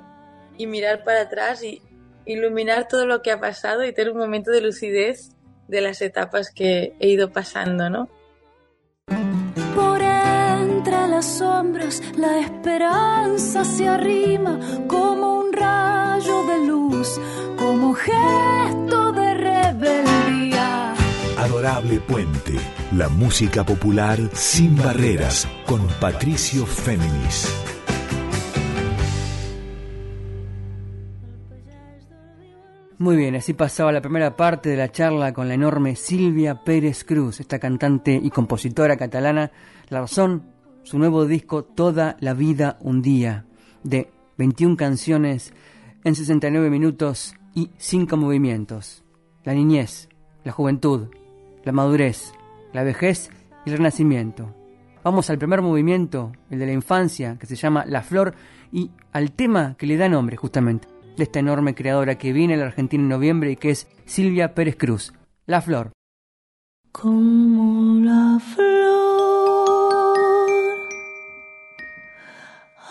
y 0.58 0.68
mirar 0.68 1.04
para 1.04 1.22
atrás 1.22 1.64
y 1.64 1.82
iluminar 2.26 2.88
todo 2.88 3.06
lo 3.06 3.22
que 3.22 3.32
ha 3.32 3.40
pasado 3.40 3.84
y 3.84 3.94
tener 3.94 4.12
un 4.14 4.20
momento 4.20 4.52
de 4.52 4.62
lucidez 4.62 5.32
de 5.68 5.82
las 5.82 6.02
etapas 6.02 6.52
que 6.52 6.94
he 7.00 7.08
ido 7.08 7.32
pasando, 7.32 7.90
¿no? 7.90 8.10
Sombras 11.26 12.02
la 12.18 12.40
esperanza 12.40 13.64
se 13.64 13.88
arrima 13.88 14.60
como 14.88 15.40
un 15.40 15.54
rayo 15.54 16.44
de 16.48 16.68
luz, 16.68 17.20
como 17.58 17.94
gesto 17.94 19.12
de 19.12 19.34
rebeldía. 19.34 20.94
Adorable 21.38 22.00
Puente, 22.02 22.54
la 22.96 23.10
música 23.10 23.66
popular 23.66 24.20
sin 24.34 24.76
barreras, 24.76 25.48
con 25.66 25.88
Patricio 26.00 26.66
Féminis. 26.66 27.50
Muy 33.02 33.16
bien, 33.16 33.34
así 33.34 33.54
pasaba 33.54 33.92
la 33.92 34.00
primera 34.00 34.36
parte 34.36 34.70
de 34.70 34.78
la 34.78 34.92
charla 34.92 35.34
con 35.34 35.48
la 35.48 35.56
enorme 35.56 35.96
Silvia 35.96 36.64
Pérez 36.64 37.04
Cruz, 37.04 37.40
esta 37.40 37.58
cantante 37.58 38.20
y 38.22 38.30
compositora 38.30 38.96
catalana, 38.96 39.50
la 39.90 40.02
razón 40.02 40.44
su 40.84 40.98
nuevo 40.98 41.26
disco 41.26 41.64
Toda 41.64 42.18
la 42.20 42.34
vida 42.34 42.78
un 42.82 43.02
día, 43.02 43.46
de 43.84 44.12
21 44.38 44.78
canciones 44.78 45.54
en 46.04 46.16
69 46.16 46.70
minutos 46.70 47.36
y 47.54 47.70
5 47.78 48.18
movimientos. 48.18 49.04
La 49.44 49.54
niñez, 49.54 50.10
la 50.44 50.52
juventud, 50.52 51.08
la 51.64 51.72
madurez, 51.72 52.34
la 52.74 52.84
vejez 52.84 53.30
y 53.66 53.70
el 53.70 53.78
renacimiento. 53.78 54.54
Vamos 55.04 55.30
al 55.30 55.38
primer 55.38 55.62
movimiento, 55.62 56.32
el 56.50 56.60
de 56.60 56.66
la 56.68 56.74
infancia, 56.74 57.38
que 57.40 57.48
se 57.48 57.56
llama 57.56 57.86
La 57.86 58.04
Flor, 58.04 58.36
y 58.72 58.92
al 59.12 59.32
tema 59.32 59.76
que 59.78 59.88
le 59.88 59.98
da 59.98 60.08
nombre 60.08 60.38
justamente 60.38 60.88
de 61.18 61.24
esta 61.24 61.40
enorme 61.40 61.76
creadora 61.76 62.18
que 62.18 62.34
viene 62.34 62.54
a 62.54 62.58
la 62.58 62.66
Argentina 62.66 63.04
en 63.04 63.10
noviembre 63.10 63.52
y 63.52 63.56
que 63.56 63.72
es 63.72 63.88
Silvia 64.06 64.54
Pérez 64.54 64.76
Cruz. 64.78 65.14
La 65.46 65.62
Flor. 65.62 65.92
Como 66.92 68.00
la 68.04 68.40
flor 68.40 69.31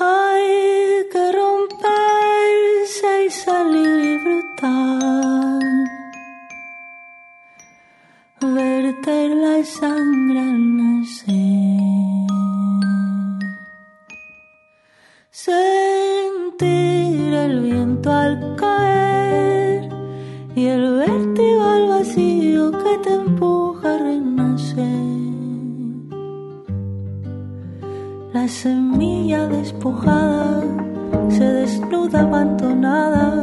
Hay 0.03 1.07
que 1.13 1.31
romperse 1.31 3.11
y 3.27 3.31
salir 3.31 4.01
y 4.13 4.17
brotar. 4.25 5.61
Verter 8.41 9.31
la 9.31 9.63
sangre 9.63 10.41
al 10.41 10.77
nacer. 10.79 12.27
Sentir 15.31 16.65
el 17.35 17.61
viento 17.61 18.11
al 18.11 18.57
caer 18.57 19.87
y 20.57 20.65
el 20.65 20.97
vértigo 20.97 21.63
al 21.63 21.89
vacío 21.89 22.73
que 22.73 22.99
te 23.05 23.13
empuja 23.13 23.97
a 23.97 23.99
renacer. 23.99 25.20
La 28.33 28.47
semilla 28.47 29.49
despojada 29.49 30.63
se 31.31 31.45
desnuda 31.45 32.21
abandonada. 32.21 33.35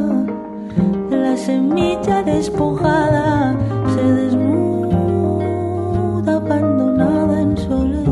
La 1.10 1.36
semilla 1.36 2.22
despojada 2.22 3.54
se 3.94 4.02
desnuda 4.02 5.02
abandonada 6.36 7.42
en 7.42 7.56
soledad. 7.58 8.08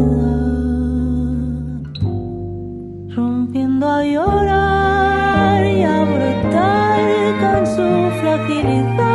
Rompiendo 3.16 3.88
a 3.88 4.04
llorar 4.04 5.64
y 5.64 5.82
a 5.82 6.04
brotar 6.04 7.00
con 7.40 7.66
su 7.66 8.10
fragilidad. 8.20 9.05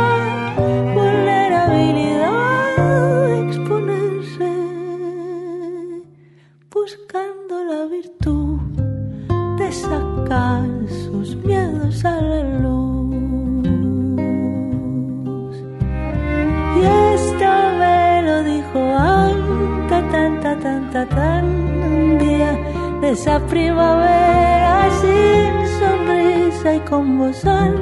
Esa 23.12 23.38
primavera 23.40 24.88
sin 25.02 25.52
sonrisa 25.78 26.74
y 26.76 26.80
con 26.80 27.18
bozal, 27.18 27.74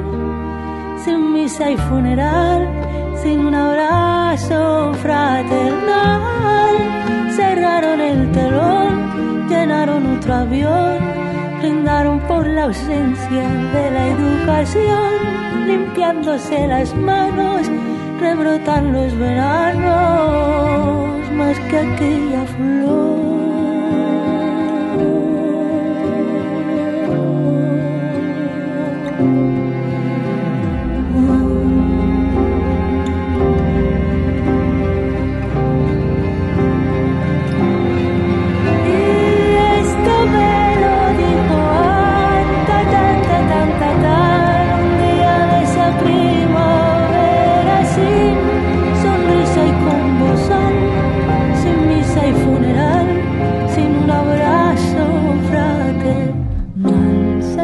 sin 1.05 1.33
misa 1.33 1.71
y 1.71 1.77
funeral, 1.77 2.67
sin 3.23 3.45
un 3.45 3.55
abrazo 3.55 4.93
fraternal. 4.95 6.75
Cerraron 7.35 8.01
el 8.01 8.31
telón, 8.33 9.47
llenaron 9.47 10.17
otro 10.17 10.33
avión, 10.33 10.97
brindaron 11.59 12.19
por 12.27 12.45
la 12.45 12.63
ausencia 12.65 13.47
de 13.75 13.91
la 13.95 14.07
educación, 14.07 15.11
limpiándose 15.65 16.67
las 16.67 16.93
manos, 16.93 17.71
rebrotan 18.19 18.91
los 18.91 19.17
veranos 19.17 20.91
más 21.31 21.57
que 21.69 21.77
aquella 21.77 22.43
Y 22.59 23.30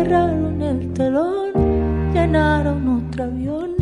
Cerraron 0.07 0.61
el 0.61 0.93
telón, 0.93 1.51
llenaron 2.13 2.87
otro 2.87 3.25
avión, 3.25 3.75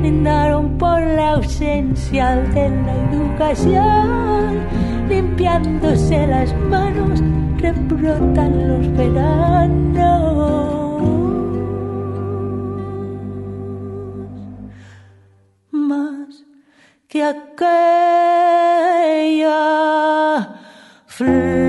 brindaron 0.00 0.76
por 0.76 1.00
la 1.00 1.34
ausencia 1.34 2.34
de 2.54 2.70
la 2.70 2.94
educación, 3.12 4.66
limpiándose 5.08 6.26
las 6.26 6.52
manos, 6.68 7.22
rebrotan 7.58 8.66
los 8.66 8.92
veranos 8.96 9.94
más 15.70 16.44
que 17.06 17.22
aquella 17.22 17.46
flor. 21.06 21.59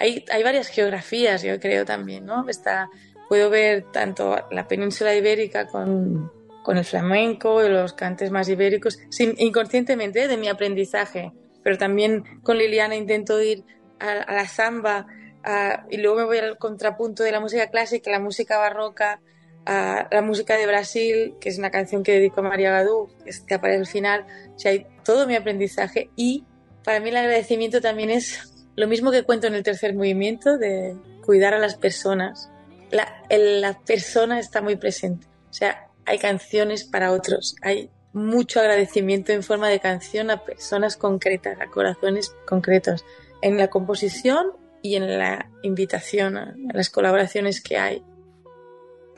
Hay, 0.00 0.24
hay 0.32 0.42
varias 0.42 0.66
geografías, 0.68 1.42
yo 1.42 1.60
creo 1.60 1.84
también, 1.84 2.24
¿no? 2.24 2.48
Está, 2.48 2.88
puedo 3.28 3.50
ver 3.50 3.84
tanto 3.92 4.36
la 4.50 4.66
península 4.66 5.14
ibérica 5.14 5.66
con, 5.68 6.32
con 6.64 6.76
el 6.78 6.84
flamenco 6.84 7.64
y 7.64 7.68
los 7.68 7.92
cantes 7.92 8.30
más 8.30 8.48
ibéricos, 8.48 8.98
sin, 9.10 9.34
inconscientemente 9.38 10.24
¿eh? 10.24 10.28
de 10.28 10.36
mi 10.36 10.48
aprendizaje, 10.48 11.32
pero 11.62 11.78
también 11.78 12.24
con 12.42 12.58
Liliana 12.58 12.96
intento 12.96 13.40
ir 13.42 13.62
a, 14.00 14.10
a 14.12 14.34
la 14.34 14.46
samba 14.48 15.06
a- 15.44 15.84
y 15.90 15.98
luego 15.98 16.16
me 16.18 16.24
voy 16.24 16.38
al 16.38 16.58
contrapunto 16.58 17.22
de 17.22 17.32
la 17.32 17.40
música 17.40 17.68
clásica, 17.68 18.10
la 18.10 18.18
música 18.20 18.58
barroca, 18.58 19.20
a 19.66 20.08
la 20.10 20.22
música 20.22 20.56
de 20.56 20.66
Brasil, 20.66 21.34
que 21.40 21.50
es 21.50 21.58
una 21.58 21.70
canción 21.70 22.02
que 22.02 22.12
dedico 22.12 22.40
a 22.40 22.44
María 22.44 22.70
Gadú, 22.70 23.10
que 23.22 23.30
es- 23.30 23.40
que 23.40 23.54
aparece 23.54 23.80
al 23.80 23.86
final. 23.86 24.24
O 24.56 24.58
sea, 24.58 24.72
hay 24.72 24.86
todo 25.04 25.26
mi 25.26 25.36
aprendizaje 25.36 26.10
y 26.16 26.44
para 26.82 26.98
mí 27.00 27.10
el 27.10 27.16
agradecimiento 27.18 27.80
también 27.82 28.10
es 28.10 28.59
lo 28.80 28.88
mismo 28.88 29.10
que 29.10 29.22
cuento 29.22 29.46
en 29.46 29.54
el 29.54 29.62
tercer 29.62 29.94
movimiento 29.94 30.58
de 30.58 30.96
cuidar 31.24 31.54
a 31.54 31.58
las 31.58 31.76
personas. 31.76 32.50
La, 32.90 33.22
el- 33.28 33.64
persona 33.86 34.40
está 34.40 34.60
muy 34.62 34.76
presente. 34.76 35.26
O 35.50 35.52
sea, 35.52 35.86
hay 36.06 36.18
canciones 36.18 36.84
para 36.84 37.12
otros. 37.12 37.54
Hay 37.62 37.90
mucho 38.12 38.58
agradecimiento 38.58 39.30
en 39.32 39.42
forma 39.44 39.68
de 39.68 39.78
canción 39.78 40.30
a 40.30 40.44
personas 40.44 40.96
concretas, 40.96 41.60
a 41.60 41.66
corazones 41.66 42.34
concretos, 42.46 43.04
en 43.42 43.56
la 43.56 43.68
composición 43.68 44.46
y 44.82 44.96
en 44.96 45.18
la 45.18 45.48
invitación, 45.62 46.36
a- 46.36 46.54
en 46.56 46.70
las 46.74 46.90
colaboraciones 46.90 47.62
que 47.62 47.76
hay. 47.78 48.02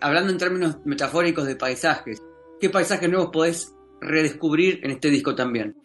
Hablando 0.01 0.33
en 0.33 0.39
términos 0.39 0.79
metafóricos 0.85 1.47
de 1.47 1.57
paisajes, 1.57 2.21
¿qué 2.61 2.69
paisajes 2.69 3.09
nuevos 3.09 3.31
podés 3.33 3.73
redescubrir 4.01 4.81
en 4.83 4.91
este 4.91 5.09
disco 5.09 5.35
también? 5.35 5.77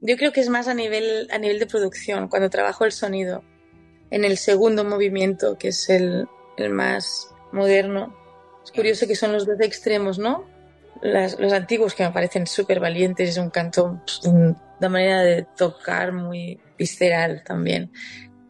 Yo 0.00 0.16
creo 0.16 0.32
que 0.32 0.40
es 0.40 0.48
más 0.48 0.68
a 0.68 0.74
nivel, 0.74 1.28
a 1.32 1.38
nivel 1.38 1.58
de 1.58 1.66
producción, 1.66 2.28
cuando 2.28 2.50
trabajo 2.50 2.84
el 2.84 2.92
sonido. 2.92 3.42
En 4.10 4.24
el 4.24 4.38
segundo 4.38 4.84
movimiento, 4.84 5.58
que 5.58 5.68
es 5.68 5.88
el, 5.90 6.26
el 6.56 6.70
más 6.70 7.34
moderno. 7.52 8.16
Es 8.64 8.72
curioso 8.72 9.06
que 9.06 9.16
son 9.16 9.32
los 9.32 9.46
dos 9.46 9.60
extremos, 9.60 10.18
¿no? 10.18 10.46
Las- 11.02 11.38
los 11.38 11.52
antiguos 11.52 11.94
que 11.94 12.04
me 12.04 12.10
parecen 12.12 12.46
súper 12.46 12.80
valientes, 12.80 13.28
es 13.30 13.36
un 13.38 13.50
canto, 13.50 14.00
un- 14.24 14.56
una 14.78 14.88
manera 14.88 15.22
de 15.22 15.46
tocar 15.56 16.12
muy 16.12 16.60
visceral 16.78 17.42
también. 17.44 17.90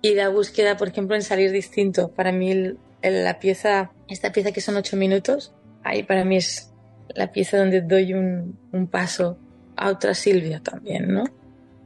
Y 0.02 0.14
la 0.14 0.28
búsqueda, 0.28 0.76
por 0.76 0.88
ejemplo, 0.88 1.16
en 1.16 1.22
salir 1.22 1.50
distinto. 1.50 2.12
Para 2.12 2.30
mí, 2.30 2.50
el- 2.52 2.78
el- 3.02 3.24
la 3.24 3.38
pieza, 3.38 3.90
esta 4.08 4.32
pieza 4.32 4.52
que 4.52 4.60
son 4.60 4.76
ocho 4.76 4.96
minutos, 4.96 5.54
ahí 5.82 6.02
para 6.02 6.24
mí 6.24 6.36
es 6.36 6.72
la 7.14 7.32
pieza 7.32 7.56
donde 7.58 7.80
doy 7.80 8.12
un, 8.14 8.58
un 8.72 8.86
paso 8.86 9.38
a 9.76 9.88
otra 9.90 10.14
Silvia 10.14 10.60
también, 10.60 11.12
¿no? 11.12 11.24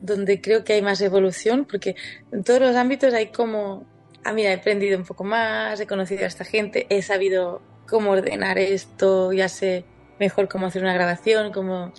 Donde 0.02 0.40
creo 0.40 0.64
que 0.64 0.74
hay 0.74 0.82
más 0.82 1.00
evolución, 1.00 1.64
porque 1.64 1.96
en 2.30 2.44
todos 2.44 2.60
los 2.60 2.76
ámbitos 2.76 3.14
hay 3.14 3.28
como, 3.28 3.86
ah, 4.24 4.32
mira, 4.32 4.50
he 4.50 4.54
aprendido 4.54 4.98
un 4.98 5.04
poco 5.04 5.24
más, 5.24 5.80
he 5.80 5.86
conocido 5.86 6.24
a 6.24 6.26
esta 6.26 6.44
gente, 6.44 6.86
he 6.90 7.00
sabido 7.00 7.62
cómo 7.88 8.10
ordenar 8.10 8.58
esto, 8.58 9.32
ya 9.32 9.48
sé 9.48 9.84
mejor 10.18 10.48
cómo 10.48 10.66
hacer 10.66 10.82
una 10.82 10.92
grabación, 10.92 11.52
cómo, 11.52 11.92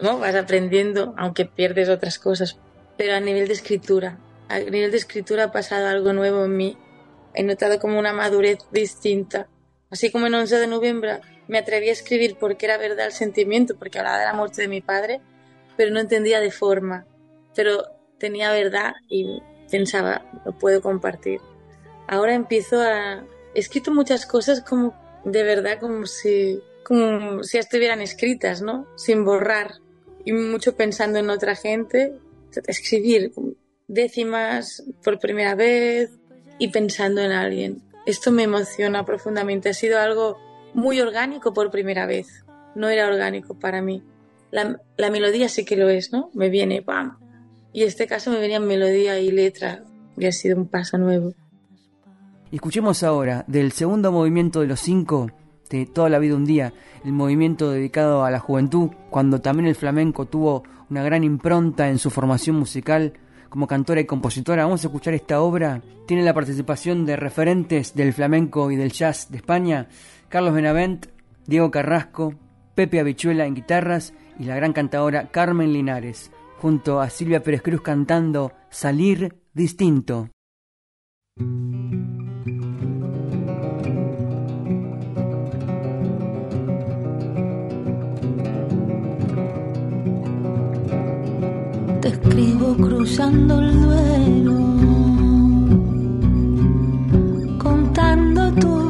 ¿no? 0.00 0.18
Vas 0.18 0.34
aprendiendo, 0.34 1.14
aunque 1.16 1.44
pierdes 1.46 1.88
otras 1.88 2.18
cosas. 2.18 2.58
Pero 2.98 3.14
a 3.14 3.20
nivel 3.20 3.46
de 3.46 3.54
escritura, 3.54 4.18
a 4.48 4.58
nivel 4.58 4.90
de 4.90 4.96
escritura 4.96 5.44
ha 5.44 5.52
pasado 5.52 5.86
algo 5.86 6.12
nuevo 6.12 6.44
en 6.44 6.56
mí. 6.56 6.78
He 7.34 7.42
notado 7.42 7.78
como 7.78 7.98
una 7.98 8.12
madurez 8.12 8.58
distinta. 8.70 9.48
Así 9.90 10.10
como 10.10 10.26
en 10.26 10.34
11 10.34 10.58
de 10.58 10.66
noviembre 10.66 11.20
me 11.48 11.58
atreví 11.58 11.88
a 11.88 11.92
escribir 11.92 12.36
porque 12.38 12.66
era 12.66 12.76
verdad 12.76 13.06
el 13.06 13.12
sentimiento, 13.12 13.76
porque 13.76 13.98
hablaba 13.98 14.18
de 14.18 14.24
la 14.24 14.34
muerte 14.34 14.62
de 14.62 14.68
mi 14.68 14.80
padre, 14.80 15.20
pero 15.76 15.90
no 15.92 16.00
entendía 16.00 16.40
de 16.40 16.50
forma. 16.50 17.06
Pero 17.56 17.84
tenía 18.18 18.52
verdad 18.52 18.92
y 19.08 19.40
pensaba, 19.70 20.24
lo 20.44 20.52
puedo 20.52 20.80
compartir. 20.80 21.40
Ahora 22.06 22.34
empiezo 22.34 22.80
a... 22.80 23.24
He 23.54 23.58
escrito 23.58 23.90
muchas 23.92 24.26
cosas 24.26 24.60
como 24.60 24.94
de 25.24 25.42
verdad, 25.42 25.80
como 25.80 26.06
si, 26.06 26.60
como 26.84 27.42
si 27.42 27.58
estuvieran 27.58 28.00
escritas, 28.00 28.62
¿no? 28.62 28.86
Sin 28.96 29.24
borrar. 29.24 29.74
Y 30.24 30.32
mucho 30.32 30.76
pensando 30.76 31.18
en 31.18 31.30
otra 31.30 31.56
gente. 31.56 32.12
Escribir 32.66 33.32
décimas 33.88 34.84
por 35.02 35.18
primera 35.18 35.54
vez 35.54 36.10
y 36.58 36.68
pensando 36.68 37.20
en 37.20 37.32
alguien. 37.32 37.82
Esto 38.06 38.30
me 38.30 38.44
emociona 38.44 39.04
profundamente. 39.04 39.68
Ha 39.68 39.74
sido 39.74 39.98
algo 39.98 40.38
muy 40.74 41.00
orgánico 41.00 41.52
por 41.52 41.70
primera 41.70 42.06
vez. 42.06 42.44
No 42.74 42.88
era 42.88 43.08
orgánico 43.08 43.58
para 43.58 43.82
mí. 43.82 44.02
La, 44.50 44.80
la 44.96 45.10
melodía 45.10 45.48
sí 45.48 45.64
que 45.64 45.76
lo 45.76 45.88
es, 45.88 46.12
¿no? 46.12 46.30
Me 46.34 46.50
viene, 46.50 46.82
¡pam! 46.82 47.18
Y 47.76 47.82
este 47.82 48.06
caso 48.06 48.30
me 48.30 48.38
venía 48.38 48.58
melodía 48.58 49.20
y 49.20 49.30
letra. 49.30 49.84
Y 50.16 50.24
ha 50.24 50.32
sido 50.32 50.56
un 50.56 50.66
paso 50.66 50.96
nuevo. 50.96 51.34
Escuchemos 52.50 53.02
ahora 53.02 53.44
del 53.48 53.70
segundo 53.72 54.10
movimiento 54.10 54.62
de 54.62 54.66
los 54.66 54.80
cinco 54.80 55.30
de 55.68 55.84
Toda 55.84 56.08
la 56.08 56.18
vida 56.18 56.36
un 56.36 56.46
día, 56.46 56.72
el 57.04 57.12
movimiento 57.12 57.70
dedicado 57.70 58.24
a 58.24 58.30
la 58.30 58.38
juventud, 58.38 58.92
cuando 59.10 59.42
también 59.42 59.66
el 59.66 59.74
flamenco 59.74 60.24
tuvo 60.24 60.62
una 60.88 61.02
gran 61.02 61.22
impronta 61.22 61.90
en 61.90 61.98
su 61.98 62.08
formación 62.08 62.56
musical 62.56 63.12
como 63.50 63.66
cantora 63.66 64.00
y 64.00 64.06
compositora. 64.06 64.64
Vamos 64.64 64.82
a 64.82 64.86
escuchar 64.86 65.12
esta 65.12 65.42
obra. 65.42 65.82
Tiene 66.06 66.22
la 66.22 66.32
participación 66.32 67.04
de 67.04 67.16
referentes 67.16 67.94
del 67.94 68.14
flamenco 68.14 68.70
y 68.70 68.76
del 68.76 68.90
jazz 68.90 69.30
de 69.30 69.36
España, 69.36 69.88
Carlos 70.30 70.54
Benavent, 70.54 71.08
Diego 71.46 71.70
Carrasco, 71.70 72.36
Pepe 72.74 73.00
Habichuela 73.00 73.44
en 73.44 73.54
guitarras 73.54 74.14
y 74.38 74.44
la 74.44 74.56
gran 74.56 74.72
cantadora 74.72 75.28
Carmen 75.30 75.74
Linares, 75.74 76.30
junto 76.60 77.00
a 77.00 77.10
Silvia 77.10 77.42
Pérez 77.42 77.62
Cruz 77.62 77.80
cantando 77.82 78.52
Salir 78.70 79.36
Distinto. 79.52 80.28
te 92.06 92.12
escribo 92.12 92.76
cruzando 92.76 93.58
el 93.58 93.80
duelo, 93.80 94.56
contando 97.58 98.52
tus 98.54 98.85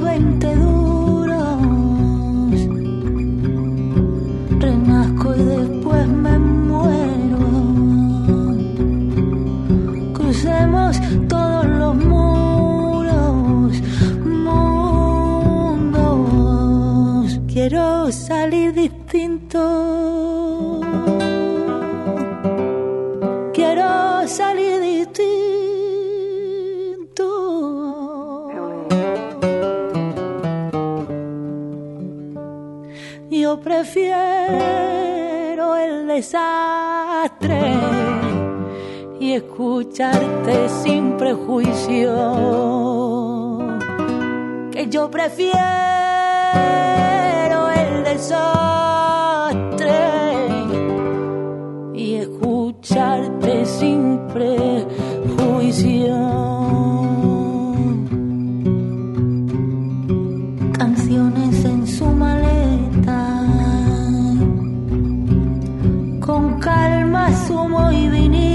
quiero 23.53 24.27
salir 24.27 24.81
distinto. 24.81 25.27
Yo 33.31 33.61
prefiero 33.61 34.07
el 35.77 36.07
desastre 36.07 37.75
y 39.21 39.33
escucharte 39.35 40.69
sin 40.69 41.17
prejuicio. 41.17 42.13
Que 44.73 44.89
yo 44.89 45.11
prefiero 45.11 45.57
el 47.71 48.05
desastre 48.05 49.16
escucharte 52.87 53.67
sin 53.67 54.19
prejuicio. 54.33 56.17
Canciones 60.79 61.65
en 61.65 61.87
su 61.87 62.05
maleta, 62.07 63.43
con 66.21 66.61
calma, 66.61 67.29
sumo 67.47 67.91
y 67.91 68.09
vinilo, 68.09 68.46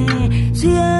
siempre. 0.52 0.96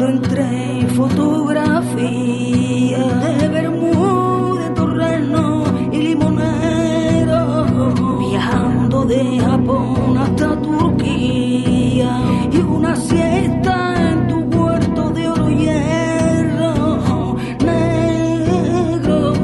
Paseando 0.00 0.08
entre 0.08 0.88
fotografías 0.94 3.38
de 3.38 3.48
Bermuda, 3.48 4.74
Torreno 4.74 5.64
y 5.92 5.98
Limonero, 5.98 7.66
viajando 8.18 9.04
de 9.04 9.38
Japón 9.40 10.18
hasta 10.18 10.60
Turquía 10.62 12.18
y 12.50 12.56
una 12.58 12.96
siesta 12.96 14.10
en 14.10 14.26
tu 14.28 14.40
huerto 14.40 15.10
de 15.10 15.28
oro 15.28 15.50
y 15.50 15.56
hierro 15.56 17.36
negro. 17.64 19.34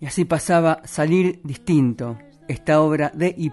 Y 0.00 0.06
así 0.06 0.24
pasaba 0.24 0.80
Salir 0.84 1.40
Distinto, 1.42 2.16
esta 2.46 2.80
obra 2.80 3.10
de 3.14 3.34
y 3.36 3.50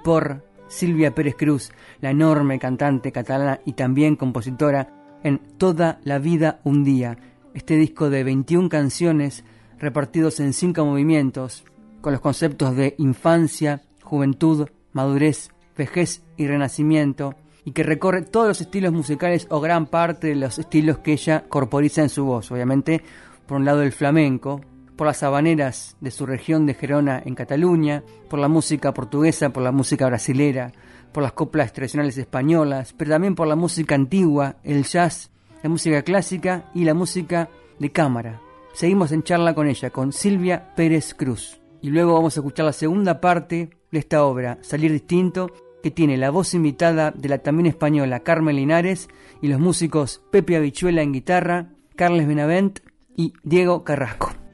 Silvia 0.68 1.14
Pérez 1.14 1.36
Cruz, 1.36 1.72
la 2.02 2.12
enorme 2.12 2.60
cantante 2.60 3.12
catalana 3.12 3.60
y 3.66 3.74
también 3.74 4.16
compositora 4.16 5.20
en 5.24 5.40
Toda 5.58 6.00
la 6.04 6.20
vida 6.20 6.60
un 6.64 6.84
día, 6.84 7.18
este 7.54 7.76
disco 7.76 8.10
de 8.10 8.24
21 8.24 8.70
canciones 8.70 9.44
repartidos 9.80 10.40
en 10.40 10.54
cinco 10.54 10.86
movimientos, 10.86 11.64
con 12.02 12.14
los 12.14 12.22
conceptos 12.22 12.76
de 12.76 12.96
infancia, 12.98 13.82
juventud, 14.04 14.68
madurez, 14.94 15.50
vejez 15.76 16.24
y 16.38 16.48
renacimiento, 16.48 17.36
y 17.64 17.72
que 17.72 17.84
recorre 17.84 18.22
todos 18.22 18.48
los 18.48 18.62
estilos 18.62 18.94
musicales 18.94 19.48
o 19.50 19.60
gran 19.60 19.88
parte 19.88 20.28
de 20.28 20.36
los 20.36 20.60
estilos 20.60 21.00
que 21.00 21.14
ella 21.14 21.46
corporiza 21.50 22.04
en 22.04 22.10
su 22.10 22.26
voz, 22.26 22.52
obviamente 22.52 23.02
por 23.48 23.58
un 23.58 23.66
lado 23.66 23.82
el 23.82 23.92
flamenco, 23.92 24.62
por 24.96 25.08
las 25.08 25.24
habaneras 25.24 25.98
de 26.00 26.12
su 26.12 26.26
región 26.26 26.66
de 26.66 26.74
Gerona 26.74 27.22
en 27.24 27.36
Cataluña, 27.36 28.04
por 28.30 28.40
la 28.40 28.48
música 28.48 28.94
portuguesa, 28.94 29.50
por 29.50 29.64
la 29.64 29.72
música 29.72 30.08
brasilera, 30.08 30.72
por 31.12 31.24
las 31.24 31.34
coplas 31.34 31.74
tradicionales 31.74 32.18
españolas, 32.18 32.94
pero 32.94 33.12
también 33.12 33.36
por 33.36 33.48
la 33.48 33.56
música 33.56 33.96
antigua, 33.96 34.58
el 34.64 34.84
jazz, 34.84 35.32
la 35.64 35.70
música 35.70 36.02
clásica 36.04 36.70
y 36.74 36.84
la 36.84 36.94
música 36.94 37.50
de 37.80 37.92
cámara. 37.92 38.42
Seguimos 38.74 39.12
en 39.12 39.24
charla 39.24 39.56
con 39.56 39.68
ella, 39.68 39.90
con 39.90 40.12
Silvia 40.12 40.74
Pérez 40.76 41.14
Cruz. 41.14 41.62
Y 41.82 41.90
luego 41.90 42.14
vamos 42.14 42.36
a 42.36 42.40
escuchar 42.40 42.66
la 42.66 42.74
segunda 42.74 43.22
parte 43.22 43.70
de 43.92 44.00
esta 44.00 44.26
obra, 44.26 44.58
Salir 44.62 44.92
Distinto, 44.92 45.52
que 45.82 45.92
tiene 45.92 46.18
la 46.18 46.32
voz 46.32 46.54
invitada 46.54 47.12
de 47.12 47.30
la 47.30 47.38
también 47.38 47.68
española 47.68 48.22
Carmen 48.22 48.56
Linares 48.56 49.08
y 49.42 49.48
los 49.48 49.60
músicos 49.60 50.22
Pepe 50.32 50.56
Avichuela 50.56 51.04
en 51.04 51.14
guitarra, 51.14 51.70
Carles 51.96 52.28
Benavent 52.28 52.80
y 53.16 53.34
Diego 53.44 53.84
Carrasco. 53.84 54.45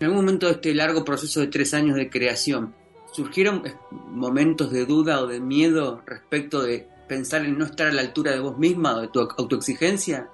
En 0.00 0.06
algún 0.06 0.24
momento 0.24 0.46
de 0.46 0.52
este 0.52 0.74
largo 0.74 1.04
proceso 1.04 1.40
de 1.40 1.46
tres 1.46 1.72
años 1.72 1.96
de 1.96 2.10
creación, 2.10 2.74
¿surgieron 3.12 3.62
momentos 3.90 4.72
de 4.72 4.86
duda 4.86 5.20
o 5.20 5.26
de 5.26 5.40
miedo 5.40 6.02
respecto 6.04 6.62
de 6.62 6.88
pensar 7.08 7.44
en 7.44 7.58
no 7.58 7.64
estar 7.64 7.86
a 7.86 7.92
la 7.92 8.00
altura 8.00 8.32
de 8.32 8.40
vos 8.40 8.58
misma 8.58 8.96
o 8.96 9.00
de 9.02 9.08
tu 9.08 9.20
autoexigencia? 9.20 10.28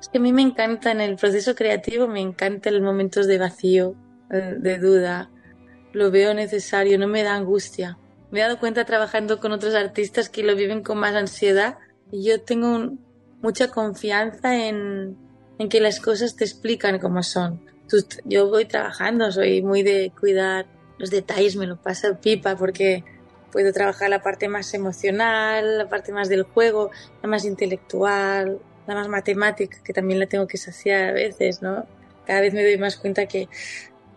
Es 0.00 0.08
que 0.08 0.18
a 0.18 0.20
mí 0.20 0.32
me 0.32 0.42
encanta 0.42 0.90
en 0.90 1.00
el 1.00 1.16
proceso 1.16 1.54
creativo, 1.54 2.08
me 2.08 2.20
encanta 2.20 2.70
los 2.70 2.82
momentos 2.82 3.26
de 3.26 3.38
vacío, 3.38 3.94
eh, 4.30 4.54
de 4.58 4.78
duda. 4.78 5.30
Lo 5.92 6.10
veo 6.10 6.34
necesario, 6.34 6.98
no 6.98 7.08
me 7.08 7.22
da 7.22 7.34
angustia. 7.34 7.98
Me 8.30 8.40
he 8.40 8.42
dado 8.42 8.58
cuenta 8.58 8.84
trabajando 8.84 9.40
con 9.40 9.52
otros 9.52 9.74
artistas 9.74 10.28
que 10.28 10.42
lo 10.42 10.54
viven 10.54 10.82
con 10.82 10.98
más 10.98 11.14
ansiedad 11.14 11.78
y 12.12 12.24
yo 12.24 12.42
tengo 12.42 12.92
mucha 13.40 13.70
confianza 13.70 14.66
en, 14.66 15.16
en 15.58 15.68
que 15.68 15.80
las 15.80 16.00
cosas 16.00 16.36
te 16.36 16.44
explican 16.44 16.98
cómo 16.98 17.22
son. 17.22 17.60
Yo 18.24 18.48
voy 18.48 18.64
trabajando, 18.64 19.30
soy 19.32 19.62
muy 19.62 19.82
de 19.82 20.12
cuidar 20.18 20.66
los 20.98 21.10
detalles, 21.10 21.56
me 21.56 21.66
lo 21.66 21.76
pasa 21.76 22.18
pipa 22.20 22.56
porque 22.56 23.04
puedo 23.52 23.72
trabajar 23.72 24.10
la 24.10 24.22
parte 24.22 24.48
más 24.48 24.72
emocional, 24.74 25.78
la 25.78 25.88
parte 25.88 26.12
más 26.12 26.28
del 26.28 26.42
juego, 26.42 26.90
la 27.22 27.28
más 27.28 27.44
intelectual, 27.44 28.58
la 28.86 28.94
más 28.94 29.08
matemática, 29.08 29.78
que 29.82 29.92
también 29.92 30.20
la 30.20 30.26
tengo 30.26 30.46
que 30.46 30.56
saciar 30.56 31.10
a 31.10 31.12
veces, 31.12 31.62
¿no? 31.62 31.86
Cada 32.26 32.40
vez 32.40 32.52
me 32.52 32.62
doy 32.62 32.76
más 32.78 32.96
cuenta 32.96 33.26
que 33.26 33.48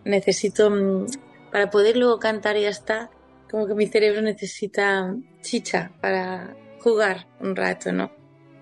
necesito, 0.04 0.70
mm, 0.70 1.06
para 1.50 1.70
poder 1.70 1.96
luego 1.96 2.18
cantar 2.18 2.56
y 2.56 2.62
ya 2.62 2.70
está, 2.70 3.10
como 3.50 3.66
que 3.66 3.74
mi 3.74 3.86
cerebro 3.86 4.22
necesita 4.22 5.14
chicha 5.42 5.92
para 6.00 6.56
jugar 6.80 7.26
un 7.40 7.54
rato, 7.54 7.92
¿no? 7.92 8.10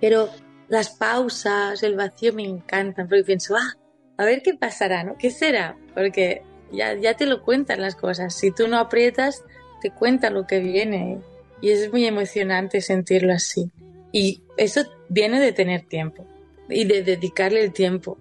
Pero 0.00 0.28
las 0.68 0.90
pausas, 0.90 1.82
el 1.82 1.96
vacío 1.96 2.32
me 2.32 2.44
encantan, 2.44 3.08
porque 3.08 3.24
pienso, 3.24 3.56
ah, 3.56 3.76
a 4.20 4.26
ver 4.26 4.42
qué 4.42 4.52
pasará, 4.52 5.02
¿no? 5.02 5.16
¿Qué 5.16 5.30
será? 5.30 5.78
Porque 5.94 6.42
ya, 6.70 6.92
ya 6.92 7.14
te 7.14 7.24
lo 7.24 7.42
cuentan 7.42 7.80
las 7.80 7.96
cosas. 7.96 8.34
Si 8.34 8.50
tú 8.50 8.68
no 8.68 8.76
aprietas, 8.76 9.44
te 9.80 9.90
cuenta 9.90 10.28
lo 10.28 10.46
que 10.46 10.60
viene. 10.60 11.20
Y 11.62 11.70
es 11.70 11.90
muy 11.90 12.04
emocionante 12.04 12.82
sentirlo 12.82 13.32
así. 13.32 13.70
Y 14.12 14.42
eso 14.58 14.82
viene 15.08 15.40
de 15.40 15.52
tener 15.52 15.86
tiempo 15.86 16.26
y 16.68 16.84
de 16.84 17.02
dedicarle 17.02 17.64
el 17.64 17.72
tiempo. 17.72 18.18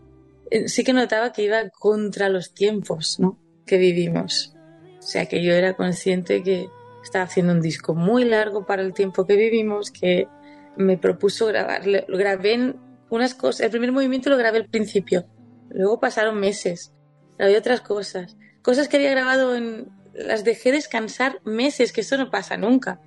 Eh, 0.49 0.69
sí 0.69 0.85
que 0.85 0.93
notaba 0.93 1.33
que 1.33 1.43
iba 1.43 1.69
contra 1.69 2.29
los 2.29 2.53
tiempos 2.53 3.19
¿no? 3.19 3.37
que 3.65 3.77
vivimos. 3.77 4.55
O 4.99 5.01
sea 5.01 5.25
que 5.25 5.43
yo 5.43 5.51
era 5.51 5.73
consciente 5.73 6.43
que 6.43 6.69
estaba 7.03 7.25
haciendo 7.25 7.51
un 7.51 7.61
disco 7.61 7.93
muy 7.93 8.23
largo 8.23 8.65
para 8.65 8.83
el 8.83 8.93
tiempo 8.93 9.27
que 9.27 9.35
vivimos, 9.35 9.91
que 9.91 10.29
me 10.77 10.97
propuso 10.97 11.47
grabar. 11.47 11.85
Lo 11.85 12.17
grabé 12.17 12.73
unas 13.09 13.35
cosas. 13.35 13.65
El 13.65 13.71
primer 13.71 13.91
movimiento 13.91 14.29
lo 14.29 14.37
grabé 14.37 14.59
al 14.59 14.69
principio. 14.69 15.25
Luego 15.69 15.99
pasaron 15.99 16.39
meses. 16.39 16.93
Grabé 17.37 17.57
otras 17.57 17.81
cosas. 17.81 18.37
Cosas 18.61 18.87
que 18.87 18.97
había 18.97 19.11
grabado 19.11 19.55
en, 19.55 19.89
las 20.13 20.43
dejé 20.43 20.71
descansar 20.71 21.39
meses, 21.45 21.91
que 21.91 22.01
eso 22.01 22.17
no 22.17 22.29
pasa 22.29 22.57
nunca. 22.57 22.99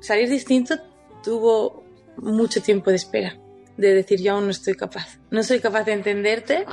Salir 0.00 0.28
distinto 0.28 0.76
tuvo 1.22 1.84
mucho 2.16 2.62
tiempo 2.62 2.90
de 2.90 2.96
espera, 2.96 3.38
de 3.76 3.94
decir 3.94 4.20
yo 4.20 4.32
aún 4.32 4.44
no 4.44 4.50
estoy 4.50 4.74
capaz. 4.74 5.18
No 5.30 5.42
soy 5.42 5.60
capaz 5.60 5.84
de 5.84 5.92
entenderte 5.92 6.66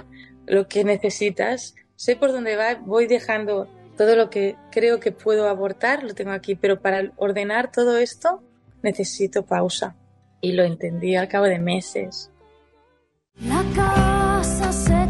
lo 0.46 0.68
que 0.68 0.84
necesitas. 0.84 1.76
Sé 1.96 2.16
por 2.16 2.32
dónde 2.32 2.56
va, 2.56 2.76
voy 2.76 3.08
dejando 3.08 3.70
todo 3.98 4.16
lo 4.16 4.30
que 4.30 4.56
creo 4.72 5.00
que 5.00 5.12
puedo 5.12 5.48
abortar, 5.48 6.04
lo 6.04 6.14
tengo 6.14 6.32
aquí, 6.32 6.56
pero 6.56 6.82
para 6.82 7.12
ordenar 7.18 7.72
todo 7.72 7.98
esto 7.98 8.44
necesito 8.82 9.46
pausa. 9.46 9.96
Y 10.42 10.54
lo 10.54 10.64
entendí 10.64 11.16
al 11.16 11.28
cabo 11.28 11.46
de 11.46 11.60
meses. 11.60 12.32
La 13.46 13.64
casa 13.76 14.72
se 14.74 15.01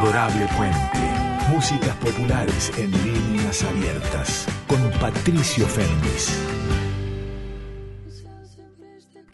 Adorable 0.00 0.46
Puente. 0.56 1.52
Músicas 1.52 1.94
populares 1.96 2.72
en 2.78 2.90
líneas 2.90 3.62
abiertas. 3.62 4.46
Con 4.66 4.78
Patricio 4.98 5.66
Fernández. 5.66 6.42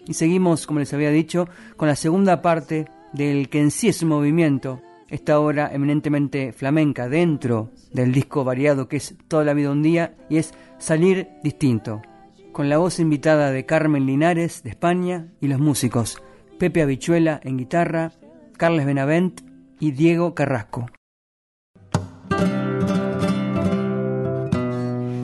Y 0.09 0.15
seguimos, 0.15 0.67
como 0.67 0.81
les 0.81 0.93
había 0.93 1.11
dicho, 1.11 1.49
con 1.77 1.87
la 1.87 1.95
segunda 1.95 2.43
parte 2.43 2.89
del 3.13 3.49
que 3.49 3.61
en 3.61 3.71
sí 3.71 3.87
es 3.87 4.03
un 4.03 4.09
movimiento, 4.09 4.83
esta 5.09 5.39
obra 5.39 5.71
eminentemente 5.73 6.53
flamenca 6.53 7.09
dentro 7.09 7.71
del 7.93 8.11
disco 8.11 8.43
variado 8.43 8.89
que 8.89 8.97
es 8.97 9.15
Toda 9.29 9.45
la 9.45 9.55
vida 9.55 9.71
un 9.71 9.85
día 9.85 10.17
y 10.29 10.39
es 10.39 10.53
Salir 10.79 11.29
distinto, 11.45 12.03
con 12.51 12.69
la 12.69 12.79
voz 12.79 12.99
invitada 12.99 13.53
de 13.53 13.65
Carmen 13.67 14.05
Linares 14.05 14.65
de 14.65 14.71
España 14.71 15.29
y 15.41 15.47
los 15.47 15.61
músicos 15.61 16.21
Pepe 16.59 16.83
Avichuela 16.83 17.41
en 17.45 17.57
guitarra, 17.57 18.11
Carles 18.57 18.85
Benavent 18.85 19.46
y 19.81 19.91
Diego 19.93 20.35
Carrasco. 20.35 20.87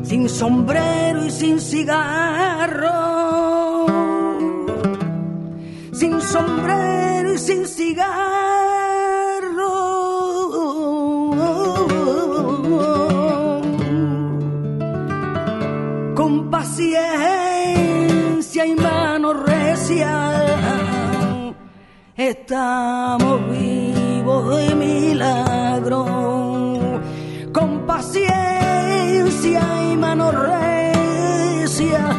Sin 0.02 0.28
sombrero 0.28 1.24
y 1.24 1.30
sin 1.30 1.58
cigarro, 1.58 2.90
sin 5.92 6.20
sombrero 6.20 7.32
y 7.32 7.38
sin 7.38 7.66
cigarro, 7.66 8.12
con 16.14 16.50
paciencia 16.50 17.06
y 18.66 18.74
mano 18.74 19.32
recia, 19.32 20.44
estamos 22.16 23.50
vivos 23.50 23.61
de 24.50 24.74
milagro, 24.74 26.04
con 27.52 27.86
paciencia 27.86 29.62
y 29.90 29.96
mano 29.96 30.30
recia, 30.30 32.16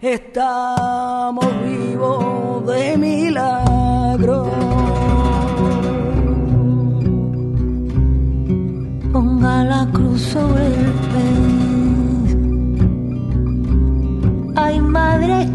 estamos 0.00 1.46
vivos 1.64 2.66
de 2.66 2.96
milagro. 2.96 4.50
Ponga 9.12 9.64
la 9.64 9.88
cruz 9.92 10.20
sobre 10.20 10.66
el 10.66 10.92
pez. 11.12 12.36
Ay, 14.56 14.80
madre, 14.80 15.48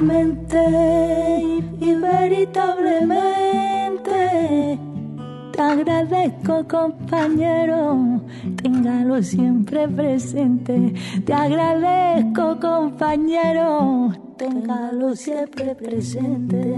veritablemente, 0.00 1.62
y 1.80 1.94
veritablemente, 1.94 4.78
te 5.52 5.60
agradezco 5.60 6.66
compañero, 6.68 8.20
téngalo 8.62 9.22
siempre 9.22 9.88
presente. 9.88 10.92
Te 11.24 11.32
agradezco 11.32 12.60
compañero, 12.60 14.12
téngalo 14.36 15.16
siempre 15.16 15.74
presente. 15.74 16.76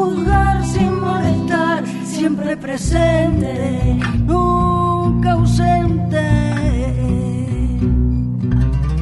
juzgar 0.00 0.64
sin 0.64 1.00
molestar, 1.00 1.84
siempre 2.04 2.56
presente, 2.56 3.98
nunca 4.24 5.32
ausente. 5.32 6.26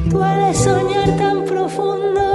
Tú 0.09 0.23
eres 0.23 0.57
soñar 0.57 1.09
tan 1.17 1.45
profundo 1.45 2.28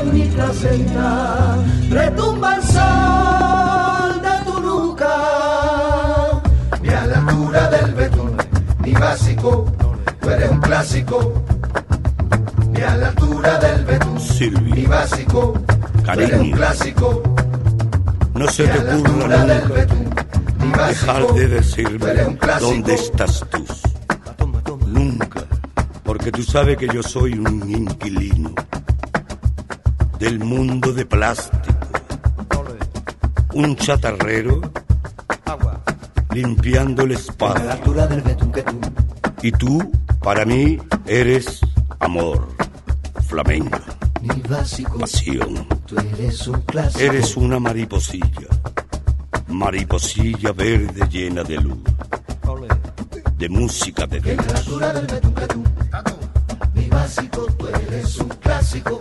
en 0.00 0.14
mi 0.14 0.22
placenta, 0.22 1.56
retumba 1.90 2.56
el 2.56 2.62
sol 2.62 4.22
de 4.22 4.50
tu 4.50 4.60
nuca, 4.60 5.14
ni 6.82 6.88
a 6.88 7.06
la 7.06 7.18
altura 7.18 7.70
del 7.70 7.94
betún, 7.94 8.36
ni 8.84 8.92
básico, 8.92 9.72
tú 10.20 10.30
eres 10.30 10.50
un 10.50 10.60
clásico, 10.60 11.32
ni 12.70 12.80
a 12.80 12.96
la 12.96 13.08
altura 13.08 13.58
del 13.58 13.84
betún, 13.84 14.18
ni 14.74 14.86
básico, 14.86 15.54
tú 16.04 16.10
eres 16.20 16.40
un 16.40 16.50
clásico, 16.52 17.22
no 18.34 18.48
se 18.48 18.68
te 18.68 18.78
ocurra 18.78 19.44
nunca 20.58 20.86
dejar 20.86 21.22
básico, 21.22 21.32
de 21.34 21.48
decirme 21.48 22.06
dónde 22.60 22.94
estás 22.94 23.44
tú. 23.50 23.64
Nunca, 24.86 25.44
porque 26.02 26.32
tú 26.32 26.42
sabes 26.42 26.78
que 26.78 26.88
yo 26.88 27.02
soy 27.02 27.34
un 27.34 27.68
inquilino 27.70 28.54
del 30.18 30.38
mundo 30.40 30.92
de 30.92 31.06
plástico, 31.06 31.58
un 33.54 33.76
chatarrero 33.76 34.60
limpiando 36.32 37.02
el 37.02 37.10
A 37.10 37.14
la 37.14 37.20
espacio. 37.20 37.70
altura 37.72 38.06
del 38.06 38.20
betún 38.22 38.52
que 38.52 38.62
tú, 38.62 38.80
Y 39.42 39.52
tú, 39.52 39.92
para 40.22 40.44
mí, 40.44 40.78
eres 41.06 41.60
amor, 42.00 42.48
flamenco, 43.26 43.78
ni 44.22 44.40
básico, 44.42 44.98
pasión. 44.98 45.66
tú 45.86 45.96
eres 45.98 46.46
un 46.48 46.60
clásico. 46.62 47.00
Eres 47.04 47.36
una 47.36 47.58
mariposilla, 47.58 48.48
mariposilla 49.48 50.52
verde 50.52 51.08
llena 51.10 51.42
de 51.44 51.56
luz, 51.56 51.78
de 53.38 53.48
música 53.48 54.06
de 54.06 54.20
la 54.20 54.42
altura 54.58 54.92
del 54.92 55.06
betún 55.06 55.34
que 55.34 55.46
tú, 55.46 55.64
mi 56.74 56.88
básico, 56.88 57.46
tú 57.56 57.66
eres 57.68 58.18
un 58.18 58.28
clásico. 58.28 59.00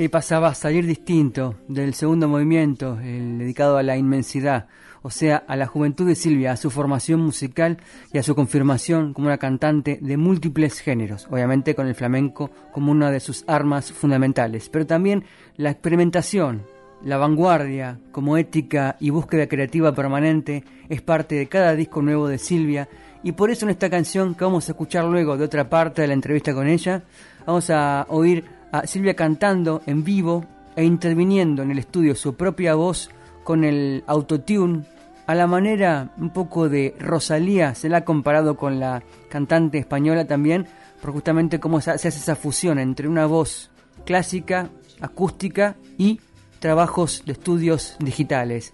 Y 0.00 0.08
pasaba 0.08 0.48
a 0.48 0.54
salir 0.54 0.86
distinto 0.86 1.56
del 1.68 1.92
segundo 1.92 2.26
movimiento, 2.26 2.98
el 3.00 3.36
dedicado 3.36 3.76
a 3.76 3.82
la 3.82 3.98
inmensidad, 3.98 4.66
o 5.02 5.10
sea, 5.10 5.44
a 5.46 5.56
la 5.56 5.66
juventud 5.66 6.06
de 6.06 6.14
Silvia, 6.14 6.52
a 6.52 6.56
su 6.56 6.70
formación 6.70 7.20
musical 7.20 7.76
y 8.10 8.16
a 8.16 8.22
su 8.22 8.34
confirmación 8.34 9.12
como 9.12 9.26
una 9.26 9.36
cantante 9.36 9.98
de 10.00 10.16
múltiples 10.16 10.80
géneros, 10.80 11.28
obviamente 11.30 11.74
con 11.74 11.86
el 11.86 11.94
flamenco 11.94 12.50
como 12.72 12.92
una 12.92 13.10
de 13.10 13.20
sus 13.20 13.44
armas 13.46 13.92
fundamentales, 13.92 14.70
pero 14.70 14.86
también 14.86 15.24
la 15.58 15.70
experimentación, 15.70 16.62
la 17.04 17.18
vanguardia 17.18 18.00
como 18.10 18.38
ética 18.38 18.96
y 19.00 19.10
búsqueda 19.10 19.48
creativa 19.48 19.94
permanente 19.94 20.64
es 20.88 21.02
parte 21.02 21.34
de 21.34 21.46
cada 21.46 21.74
disco 21.74 22.00
nuevo 22.00 22.26
de 22.26 22.38
Silvia 22.38 22.88
y 23.22 23.32
por 23.32 23.50
eso 23.50 23.66
en 23.66 23.72
esta 23.72 23.90
canción 23.90 24.34
que 24.34 24.44
vamos 24.44 24.66
a 24.66 24.72
escuchar 24.72 25.04
luego 25.04 25.36
de 25.36 25.44
otra 25.44 25.68
parte 25.68 26.00
de 26.00 26.08
la 26.08 26.14
entrevista 26.14 26.54
con 26.54 26.68
ella, 26.68 27.02
vamos 27.44 27.68
a 27.68 28.06
oír 28.08 28.59
a 28.72 28.86
Silvia 28.86 29.14
cantando 29.14 29.82
en 29.86 30.04
vivo 30.04 30.44
e 30.76 30.84
interviniendo 30.84 31.62
en 31.62 31.70
el 31.70 31.78
estudio 31.78 32.14
su 32.14 32.34
propia 32.34 32.74
voz 32.74 33.10
con 33.44 33.64
el 33.64 34.04
autotune 34.06 34.84
a 35.26 35.34
la 35.34 35.46
manera 35.46 36.12
un 36.18 36.30
poco 36.32 36.68
de 36.68 36.94
Rosalía, 36.98 37.74
se 37.74 37.88
la 37.88 37.98
ha 37.98 38.04
comparado 38.04 38.56
con 38.56 38.80
la 38.80 39.02
cantante 39.28 39.78
española 39.78 40.26
también, 40.26 40.66
por 41.00 41.12
justamente 41.12 41.60
cómo 41.60 41.80
se 41.80 41.92
hace 41.92 42.08
esa 42.08 42.34
fusión 42.36 42.78
entre 42.78 43.06
una 43.08 43.26
voz 43.26 43.70
clásica, 44.04 44.70
acústica 45.00 45.76
y 45.98 46.20
trabajos 46.58 47.22
de 47.26 47.32
estudios 47.32 47.96
digitales. 48.00 48.72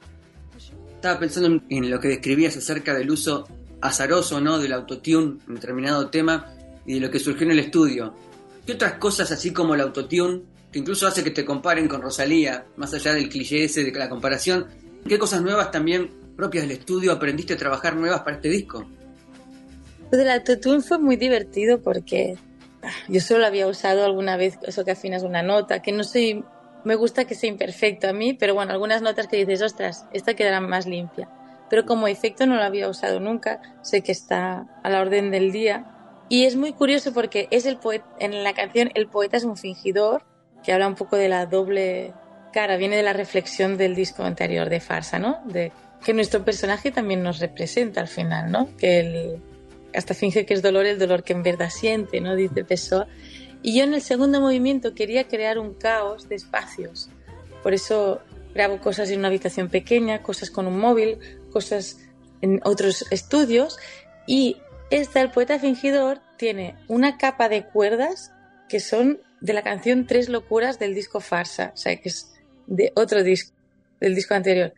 Estaba 0.94 1.18
pensando 1.20 1.60
en- 1.68 1.90
lo 1.90 2.00
que 2.00 2.08
describías 2.08 2.56
acerca 2.56 2.94
del 2.94 3.10
uso 3.10 3.46
azaroso 3.82 4.40
¿no? 4.40 4.58
del 4.58 4.72
autotune 4.72 5.36
en 5.46 5.54
determinado 5.54 6.08
tema 6.08 6.46
y 6.86 6.94
de 6.94 7.00
lo 7.00 7.10
que 7.10 7.18
surgió 7.18 7.44
en 7.46 7.52
el 7.52 7.58
estudio. 7.58 8.14
¿Qué 8.66 8.72
otras 8.72 8.94
cosas 8.94 9.30
así 9.30 9.52
como 9.52 9.74
el 9.74 9.80
autotune, 9.80 10.42
que 10.72 10.80
incluso 10.80 11.06
hace 11.06 11.22
que 11.22 11.30
te 11.30 11.44
comparen 11.44 11.86
con 11.86 12.02
Rosalía, 12.02 12.66
más 12.76 12.92
allá 12.92 13.14
del 13.14 13.28
cliché 13.28 13.62
ese 13.62 13.84
de 13.84 13.92
la 13.92 14.08
comparación, 14.08 14.66
qué 15.08 15.20
cosas 15.20 15.40
nuevas 15.40 15.70
también 15.70 16.10
propias 16.36 16.66
del 16.66 16.76
estudio 16.78 17.12
aprendiste 17.12 17.54
a 17.54 17.56
trabajar 17.56 17.94
nuevas 17.94 18.22
para 18.22 18.36
este 18.36 18.48
disco? 18.48 18.84
Lo 20.10 20.18
del 20.18 20.30
autotune 20.30 20.82
fue 20.82 20.98
muy 20.98 21.14
divertido 21.14 21.80
porque 21.80 22.36
ah, 22.82 22.90
yo 23.08 23.20
solo 23.20 23.40
lo 23.40 23.46
había 23.46 23.68
usado 23.68 24.04
alguna 24.04 24.36
vez, 24.36 24.58
eso 24.62 24.84
que 24.84 24.90
afinas 24.90 25.22
una 25.22 25.44
nota, 25.44 25.80
que 25.80 25.92
no 25.92 26.02
soy, 26.02 26.44
me 26.84 26.96
gusta 26.96 27.24
que 27.24 27.36
sea 27.36 27.48
imperfecto 27.48 28.08
a 28.08 28.12
mí, 28.12 28.34
pero 28.34 28.54
bueno, 28.54 28.72
algunas 28.72 29.00
notas 29.00 29.28
que 29.28 29.36
dices, 29.36 29.62
ostras, 29.62 30.06
esta 30.12 30.34
quedará 30.34 30.60
más 30.60 30.86
limpia. 30.86 31.28
Pero 31.70 31.86
como 31.86 32.08
efecto 32.08 32.46
no 32.46 32.56
lo 32.56 32.62
había 32.62 32.88
usado 32.88 33.20
nunca, 33.20 33.60
sé 33.82 34.02
que 34.02 34.12
está 34.12 34.66
a 34.82 34.90
la 34.90 35.00
orden 35.00 35.30
del 35.30 35.52
día. 35.52 35.95
Y 36.28 36.44
es 36.44 36.56
muy 36.56 36.72
curioso 36.72 37.12
porque 37.12 37.48
es 37.50 37.66
el 37.66 37.76
poeta, 37.76 38.06
en 38.18 38.42
la 38.42 38.52
canción 38.54 38.90
el 38.94 39.06
poeta 39.06 39.36
es 39.36 39.44
un 39.44 39.56
fingidor 39.56 40.24
que 40.64 40.72
habla 40.72 40.88
un 40.88 40.96
poco 40.96 41.16
de 41.16 41.28
la 41.28 41.46
doble 41.46 42.12
cara, 42.52 42.76
viene 42.76 42.96
de 42.96 43.02
la 43.02 43.12
reflexión 43.12 43.76
del 43.76 43.94
disco 43.94 44.24
anterior 44.24 44.68
de 44.68 44.80
Farsa, 44.80 45.18
¿no? 45.18 45.40
De 45.44 45.72
que 46.04 46.14
nuestro 46.14 46.44
personaje 46.44 46.90
también 46.90 47.22
nos 47.22 47.38
representa 47.38 48.00
al 48.00 48.08
final, 48.08 48.50
¿no? 48.50 48.68
Que 48.76 49.00
el, 49.00 49.42
hasta 49.94 50.14
finge 50.14 50.46
que 50.46 50.54
es 50.54 50.62
dolor 50.62 50.86
el 50.86 50.98
dolor 50.98 51.22
que 51.22 51.32
en 51.32 51.42
verdad 51.42 51.70
siente, 51.70 52.20
¿no? 52.20 52.34
Dice 52.34 52.64
Pessoa. 52.64 53.06
Y 53.62 53.76
yo 53.76 53.84
en 53.84 53.94
el 53.94 54.02
segundo 54.02 54.40
movimiento 54.40 54.94
quería 54.94 55.28
crear 55.28 55.58
un 55.58 55.74
caos 55.74 56.28
de 56.28 56.36
espacios. 56.36 57.08
Por 57.62 57.74
eso 57.74 58.20
grabo 58.54 58.80
cosas 58.80 59.10
en 59.10 59.20
una 59.20 59.28
habitación 59.28 59.68
pequeña, 59.68 60.22
cosas 60.22 60.50
con 60.50 60.66
un 60.66 60.78
móvil, 60.78 61.18
cosas 61.50 61.98
en 62.40 62.60
otros 62.64 63.04
estudios. 63.10 63.78
Y 64.26 64.58
esta, 64.90 65.20
el 65.20 65.30
poeta 65.30 65.58
fingidor, 65.58 66.20
tiene 66.36 66.76
una 66.88 67.18
capa 67.18 67.48
de 67.48 67.64
cuerdas 67.64 68.32
que 68.68 68.80
son 68.80 69.20
de 69.40 69.52
la 69.52 69.62
canción 69.62 70.06
Tres 70.06 70.28
Locuras 70.28 70.78
del 70.78 70.94
disco 70.94 71.20
Farsa, 71.20 71.72
o 71.74 71.76
sea, 71.76 71.96
que 71.96 72.08
es 72.08 72.34
de 72.66 72.92
otro 72.94 73.22
disco, 73.22 73.56
del 74.00 74.14
disco 74.14 74.34
anterior. 74.34 74.74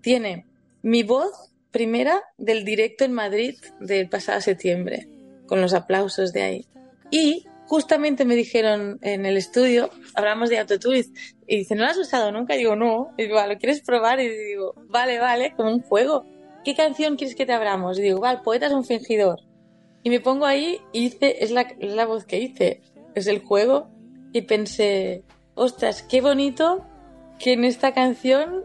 Tiene 0.00 0.46
mi 0.82 1.02
voz 1.02 1.50
primera 1.70 2.22
del 2.38 2.64
directo 2.64 3.04
en 3.04 3.12
Madrid 3.12 3.56
del 3.80 4.08
pasado 4.08 4.40
septiembre, 4.40 5.08
con 5.46 5.60
los 5.60 5.74
aplausos 5.74 6.32
de 6.32 6.42
ahí. 6.42 6.66
Y 7.10 7.46
justamente 7.66 8.24
me 8.24 8.36
dijeron 8.36 8.98
en 9.02 9.26
el 9.26 9.36
estudio, 9.36 9.90
hablamos 10.14 10.50
de 10.50 10.58
autotune, 10.58 11.04
y 11.46 11.58
dice, 11.58 11.74
¿no 11.74 11.84
lo 11.84 11.90
has 11.90 11.98
usado 11.98 12.30
nunca? 12.32 12.54
Y 12.54 12.58
digo, 12.58 12.76
no. 12.76 13.12
Y 13.16 13.24
digo, 13.24 13.44
¿lo 13.46 13.58
quieres 13.58 13.80
probar? 13.80 14.20
Y 14.20 14.28
digo, 14.28 14.74
vale, 14.88 15.18
vale, 15.18 15.54
como 15.56 15.70
un 15.72 15.80
juego. 15.80 16.26
¿Qué 16.64 16.74
canción 16.74 17.16
quieres 17.16 17.36
que 17.36 17.46
te 17.46 17.52
abramos? 17.52 17.98
Y 17.98 18.02
digo, 18.02 18.26
el 18.26 18.40
poeta 18.40 18.66
es 18.66 18.72
un 18.72 18.84
fingidor. 18.84 19.40
Y 20.02 20.10
me 20.10 20.20
pongo 20.20 20.46
ahí 20.46 20.80
y 20.92 21.06
hice, 21.06 21.44
es 21.44 21.50
la, 21.50 21.62
es 21.62 21.92
la 21.92 22.06
voz 22.06 22.24
que 22.24 22.38
hice, 22.38 22.80
es 23.14 23.26
el 23.26 23.40
juego. 23.40 23.88
Y 24.32 24.42
pensé, 24.42 25.22
ostras, 25.54 26.02
qué 26.02 26.20
bonito 26.20 26.84
que 27.38 27.52
en 27.52 27.64
esta 27.64 27.92
canción 27.92 28.62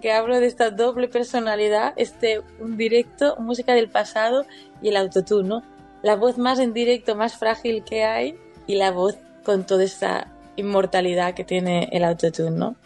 que 0.00 0.12
hablo 0.12 0.38
de 0.40 0.46
esta 0.46 0.70
doble 0.70 1.08
personalidad, 1.08 1.94
este 1.96 2.40
un 2.60 2.76
directo, 2.76 3.36
música 3.38 3.74
del 3.74 3.88
pasado 3.88 4.44
y 4.82 4.88
el 4.88 4.96
autotune, 4.96 5.48
¿no? 5.48 5.62
La 6.02 6.16
voz 6.16 6.38
más 6.38 6.58
en 6.58 6.72
directo, 6.72 7.16
más 7.16 7.36
frágil 7.36 7.82
que 7.84 8.04
hay 8.04 8.38
y 8.66 8.76
la 8.76 8.90
voz 8.90 9.16
con 9.44 9.64
toda 9.64 9.84
esta 9.84 10.32
inmortalidad 10.56 11.34
que 11.34 11.44
tiene 11.44 11.88
el 11.92 12.04
autotune, 12.04 12.50
¿no? 12.50 12.76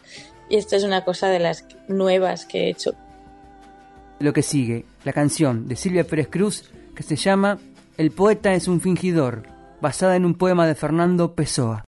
Y 0.49 0.57
esto 0.57 0.77
es 0.77 0.85
una 0.85 1.05
cosa 1.05 1.29
de 1.29 1.39
las 1.39 1.67
nuevas 1.89 2.47
que 2.47 2.65
he 2.65 2.71
hecho. 2.71 2.95
Lo 4.23 4.33
que 4.33 4.43
sigue, 4.43 4.85
la 5.05 5.13
canción 5.13 5.67
de 5.67 5.75
Silvia 5.75 6.05
Pérez 6.05 6.29
Cruz 6.29 6.71
que 6.95 7.03
se 7.03 7.17
llama 7.17 7.59
El 7.97 8.13
poeta 8.13 8.55
es 8.55 8.69
un 8.69 8.81
fingidor, 8.81 9.43
basada 9.81 10.15
en 10.15 10.25
un 10.25 10.35
poema 10.35 10.65
de 10.65 10.77
Fernando 10.77 11.35
Pessoa. 11.35 11.85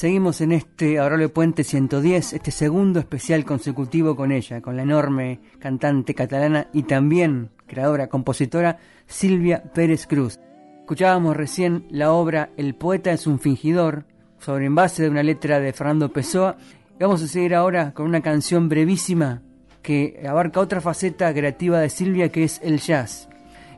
Seguimos 0.00 0.40
en 0.40 0.52
este 0.52 0.98
Aurelio 0.98 1.30
Puente 1.30 1.62
110, 1.62 2.32
este 2.32 2.50
segundo 2.52 3.00
especial 3.00 3.44
consecutivo 3.44 4.16
con 4.16 4.32
ella, 4.32 4.62
con 4.62 4.74
la 4.74 4.82
enorme 4.82 5.40
cantante 5.58 6.14
catalana 6.14 6.68
y 6.72 6.84
también 6.84 7.50
creadora, 7.66 8.08
compositora 8.08 8.78
Silvia 9.06 9.62
Pérez 9.74 10.06
Cruz. 10.06 10.40
Escuchábamos 10.78 11.36
recién 11.36 11.84
la 11.90 12.12
obra 12.12 12.48
El 12.56 12.74
poeta 12.76 13.12
es 13.12 13.26
un 13.26 13.40
fingidor, 13.40 14.06
sobre 14.38 14.64
en 14.64 14.74
base 14.74 15.02
de 15.02 15.10
una 15.10 15.22
letra 15.22 15.60
de 15.60 15.74
Fernando 15.74 16.10
Pessoa. 16.10 16.56
Vamos 16.98 17.22
a 17.22 17.28
seguir 17.28 17.54
ahora 17.54 17.92
con 17.92 18.06
una 18.06 18.22
canción 18.22 18.70
brevísima 18.70 19.42
que 19.82 20.24
abarca 20.26 20.60
otra 20.60 20.80
faceta 20.80 21.30
creativa 21.34 21.78
de 21.78 21.90
Silvia 21.90 22.30
que 22.30 22.44
es 22.44 22.58
el 22.64 22.80
jazz. 22.80 23.28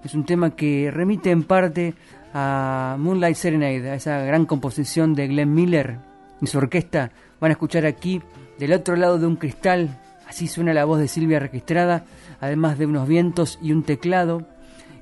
Es 0.05 0.15
un 0.15 0.25
tema 0.25 0.55
que 0.55 0.89
remite 0.93 1.33
en 1.33 1.43
parte 1.43 1.95
a 2.33 2.95
Moonlight 2.97 3.35
Serenade, 3.35 3.91
a 3.91 3.97
esa 3.97 4.21
gran 4.21 4.47
composición 4.47 5.17
de 5.17 5.27
Glenn 5.27 5.53
Miller 5.53 6.12
y 6.43 6.47
su 6.49 6.59
orquesta. 6.59 7.13
Van 7.41 7.51
a 7.51 7.53
escuchar 7.53 7.87
aquí, 7.87 8.21
del 8.59 8.75
otro 8.75 8.97
lado 8.97 9.19
de 9.19 9.27
un 9.27 9.37
cristal, 9.37 9.99
así 10.29 10.49
suena 10.49 10.75
la 10.75 10.85
voz 10.85 10.99
de 10.99 11.09
Silvia 11.09 11.39
registrada, 11.39 12.05
además 12.41 12.77
de 12.79 12.87
unos 12.87 13.09
vientos 13.09 13.59
y 13.63 13.73
un 13.73 13.85
teclado, 13.85 14.47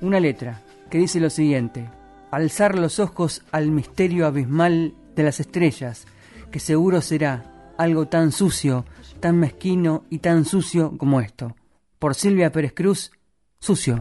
una 0.00 0.20
letra 0.20 0.62
que 0.90 0.98
dice 0.98 1.18
lo 1.18 1.30
siguiente, 1.30 1.88
alzar 2.30 2.78
los 2.78 3.00
ojos 3.00 3.42
al 3.50 3.70
misterio 3.70 4.26
abismal 4.26 4.94
de 5.16 5.22
las 5.22 5.40
estrellas, 5.40 6.06
que 6.50 6.60
seguro 6.60 7.00
será 7.00 7.72
algo 7.78 8.06
tan 8.08 8.32
sucio, 8.32 8.84
tan 9.20 9.38
mezquino 9.38 10.04
y 10.10 10.18
tan 10.18 10.44
sucio 10.44 10.96
como 10.98 11.20
esto. 11.20 11.56
Por 11.98 12.14
Silvia 12.14 12.50
Pérez 12.50 12.72
Cruz, 12.74 13.12
sucio. 13.58 14.00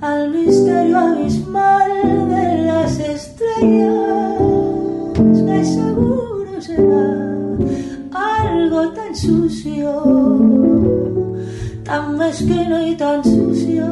Al 0.00 0.30
misterio 0.30 0.98
abismal 0.98 2.28
de 2.28 2.58
las 2.64 2.98
estrellas, 2.98 4.38
que 5.14 5.64
seguro 5.64 6.60
será 6.60 7.28
algo 8.12 8.90
tan 8.92 9.14
sucio, 9.14 10.38
tan 11.84 12.16
mezquino 12.16 12.86
y 12.86 12.96
tan 12.96 13.22
sucio 13.22 13.86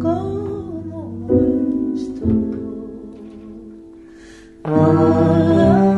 como 0.00 1.28
esto. 1.94 2.26
Adorable 4.64 5.91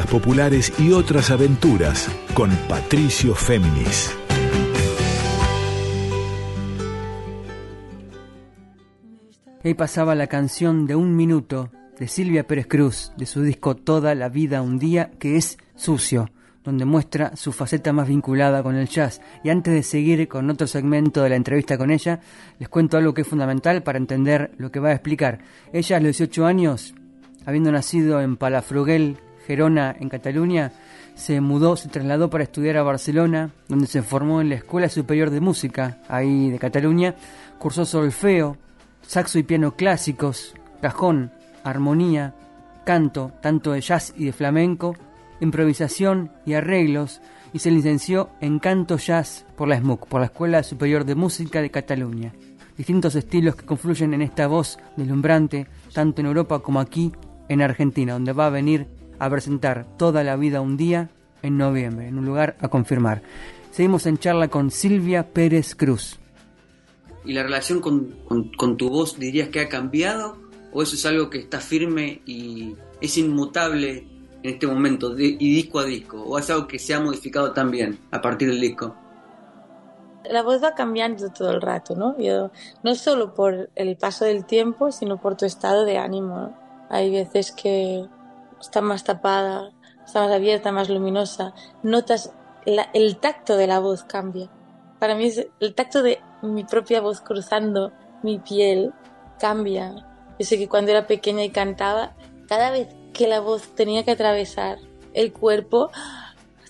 Populares 0.00 0.72
y 0.78 0.92
otras 0.92 1.30
aventuras 1.30 2.08
con 2.32 2.50
Patricio 2.66 3.34
Féminis. 3.34 4.16
Ahí 9.62 9.74
pasaba 9.74 10.14
la 10.14 10.28
canción 10.28 10.86
de 10.86 10.96
un 10.96 11.14
minuto 11.14 11.70
de 11.98 12.08
Silvia 12.08 12.46
Pérez 12.46 12.66
Cruz, 12.66 13.12
de 13.18 13.26
su 13.26 13.42
disco 13.42 13.76
Toda 13.76 14.14
la 14.14 14.30
vida 14.30 14.62
un 14.62 14.78
día, 14.78 15.10
que 15.18 15.36
es 15.36 15.58
sucio, 15.76 16.30
donde 16.64 16.86
muestra 16.86 17.36
su 17.36 17.52
faceta 17.52 17.92
más 17.92 18.08
vinculada 18.08 18.62
con 18.62 18.76
el 18.76 18.88
jazz. 18.88 19.20
Y 19.44 19.50
antes 19.50 19.74
de 19.74 19.82
seguir 19.82 20.26
con 20.26 20.48
otro 20.48 20.66
segmento 20.66 21.22
de 21.22 21.28
la 21.28 21.36
entrevista 21.36 21.76
con 21.76 21.90
ella, 21.90 22.20
les 22.58 22.68
cuento 22.70 22.96
algo 22.96 23.12
que 23.12 23.22
es 23.22 23.28
fundamental 23.28 23.82
para 23.82 23.98
entender 23.98 24.52
lo 24.56 24.72
que 24.72 24.80
va 24.80 24.88
a 24.88 24.94
explicar. 24.94 25.40
Ella 25.72 25.98
a 25.98 26.00
los 26.00 26.16
18 26.16 26.46
años, 26.46 26.94
habiendo 27.44 27.70
nacido 27.70 28.22
en 28.22 28.38
Palafrugell, 28.38 29.18
Gerona, 29.46 29.94
en 29.98 30.08
Cataluña, 30.08 30.72
se 31.14 31.40
mudó, 31.40 31.76
se 31.76 31.88
trasladó 31.88 32.30
para 32.30 32.44
estudiar 32.44 32.76
a 32.76 32.82
Barcelona, 32.82 33.50
donde 33.68 33.86
se 33.86 34.02
formó 34.02 34.40
en 34.40 34.48
la 34.48 34.56
Escuela 34.56 34.88
Superior 34.88 35.30
de 35.30 35.40
Música, 35.40 35.98
ahí 36.08 36.50
de 36.50 36.58
Cataluña, 36.58 37.14
cursó 37.58 37.84
solfeo, 37.84 38.56
saxo 39.02 39.38
y 39.38 39.42
piano 39.42 39.76
clásicos, 39.76 40.54
cajón, 40.80 41.32
armonía, 41.64 42.34
canto, 42.84 43.32
tanto 43.40 43.72
de 43.72 43.80
jazz 43.80 44.14
y 44.16 44.24
de 44.24 44.32
flamenco, 44.32 44.96
improvisación 45.40 46.30
y 46.46 46.54
arreglos, 46.54 47.20
y 47.52 47.58
se 47.58 47.70
licenció 47.70 48.30
en 48.40 48.58
canto 48.58 48.96
jazz 48.96 49.44
por 49.56 49.68
la 49.68 49.78
SMUC, 49.78 50.06
por 50.06 50.20
la 50.20 50.26
Escuela 50.26 50.62
Superior 50.62 51.04
de 51.04 51.14
Música 51.14 51.60
de 51.60 51.70
Cataluña. 51.70 52.32
Distintos 52.76 53.14
estilos 53.14 53.56
que 53.56 53.66
confluyen 53.66 54.14
en 54.14 54.22
esta 54.22 54.46
voz 54.46 54.78
deslumbrante, 54.96 55.66
tanto 55.92 56.22
en 56.22 56.26
Europa 56.26 56.60
como 56.60 56.80
aquí 56.80 57.12
en 57.48 57.60
Argentina, 57.60 58.14
donde 58.14 58.32
va 58.32 58.46
a 58.46 58.50
venir 58.50 58.86
a 59.22 59.30
presentar 59.30 59.86
toda 59.96 60.24
la 60.24 60.34
vida 60.34 60.60
un 60.60 60.76
día 60.76 61.08
en 61.42 61.56
noviembre, 61.56 62.08
en 62.08 62.18
un 62.18 62.26
lugar 62.26 62.56
a 62.60 62.66
confirmar. 62.66 63.22
Seguimos 63.70 64.06
en 64.06 64.18
charla 64.18 64.48
con 64.48 64.72
Silvia 64.72 65.32
Pérez 65.32 65.76
Cruz. 65.76 66.18
¿Y 67.24 67.32
la 67.32 67.44
relación 67.44 67.80
con, 67.80 68.16
con 68.56 68.76
tu 68.76 68.88
voz 68.88 69.20
dirías 69.20 69.48
que 69.50 69.60
ha 69.60 69.68
cambiado? 69.68 70.36
¿O 70.72 70.82
eso 70.82 70.96
es 70.96 71.06
algo 71.06 71.30
que 71.30 71.38
está 71.38 71.60
firme 71.60 72.20
y 72.26 72.74
es 73.00 73.16
inmutable 73.16 74.08
en 74.42 74.54
este 74.54 74.66
momento, 74.66 75.16
y 75.16 75.36
disco 75.36 75.78
a 75.78 75.84
disco? 75.84 76.20
¿O 76.20 76.36
es 76.36 76.50
algo 76.50 76.66
que 76.66 76.80
se 76.80 76.92
ha 76.92 77.00
modificado 77.00 77.52
también 77.52 78.00
a 78.10 78.20
partir 78.20 78.48
del 78.48 78.60
disco? 78.60 78.96
La 80.28 80.42
voz 80.42 80.60
va 80.60 80.74
cambiando 80.74 81.30
todo 81.30 81.52
el 81.52 81.60
rato, 81.62 81.94
¿no? 81.94 82.18
Yo, 82.18 82.50
no 82.82 82.96
solo 82.96 83.34
por 83.34 83.70
el 83.76 83.96
paso 83.96 84.24
del 84.24 84.44
tiempo, 84.46 84.90
sino 84.90 85.20
por 85.20 85.36
tu 85.36 85.44
estado 85.44 85.84
de 85.84 85.98
ánimo. 85.98 86.58
Hay 86.90 87.10
veces 87.12 87.52
que 87.52 88.04
está 88.62 88.80
más 88.80 89.04
tapada, 89.04 89.72
está 90.04 90.20
más 90.20 90.32
abierta, 90.32 90.72
más 90.72 90.88
luminosa. 90.88 91.54
Notas 91.82 92.32
el 92.64 93.16
tacto 93.18 93.56
de 93.56 93.66
la 93.66 93.80
voz 93.80 94.04
cambia. 94.04 94.50
Para 94.98 95.14
mí 95.14 95.30
el 95.60 95.74
tacto 95.74 96.02
de 96.02 96.20
mi 96.42 96.64
propia 96.64 97.00
voz 97.00 97.20
cruzando 97.20 97.92
mi 98.22 98.38
piel 98.38 98.92
cambia. 99.38 100.06
Yo 100.38 100.46
sé 100.46 100.58
que 100.58 100.68
cuando 100.68 100.92
era 100.92 101.06
pequeña 101.06 101.44
y 101.44 101.50
cantaba, 101.50 102.14
cada 102.48 102.70
vez 102.70 102.88
que 103.12 103.28
la 103.28 103.40
voz 103.40 103.74
tenía 103.74 104.04
que 104.04 104.12
atravesar 104.12 104.78
el 105.12 105.32
cuerpo, 105.32 105.90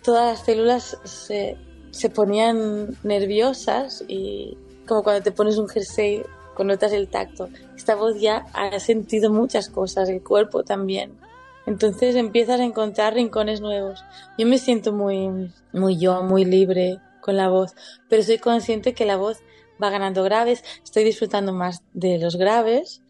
todas 0.03 0.33
las 0.33 0.45
células 0.45 0.99
se, 1.05 1.57
se 1.91 2.11
ponían 2.11 2.97
nerviosas 3.03 4.05
y 4.09 4.57
como 4.87 5.03
cuando 5.03 5.23
te 5.23 5.33
pones 5.33 5.59
un 5.59 5.69
jersey, 5.69 6.25
notas 6.65 6.93
el 6.93 7.09
tacto. 7.09 7.49
Esta 7.77 7.95
voz 7.95 8.21
ya 8.21 8.47
ha 8.53 8.79
sentido 8.79 9.31
muchas 9.31 9.69
cosas, 9.69 10.09
el 10.09 10.23
cuerpo 10.23 10.63
también. 10.63 11.13
Entonces 11.67 12.17
empiezas 12.17 12.61
a 12.61 12.65
encontrar 12.65 13.15
rincones 13.15 13.61
nuevos. 13.61 14.05
Yo 14.39 14.47
me 14.47 14.59
siento 14.59 14.93
muy, 14.93 15.53
muy 15.73 15.99
yo, 15.99 16.23
muy 16.23 16.45
libre 16.45 16.99
con 17.21 17.37
la 17.37 17.49
voz, 17.49 17.75
pero 18.09 18.23
soy 18.23 18.39
consciente 18.39 18.95
que 18.95 19.07
la 19.07 19.17
voz 19.17 19.43
va 19.83 19.91
ganando 19.91 20.23
graves. 20.23 20.65
Estoy 20.83 21.05
disfrutando 21.05 21.53
más 21.53 21.83
de 21.93 22.19
los 22.19 22.37
graves. 22.37 23.03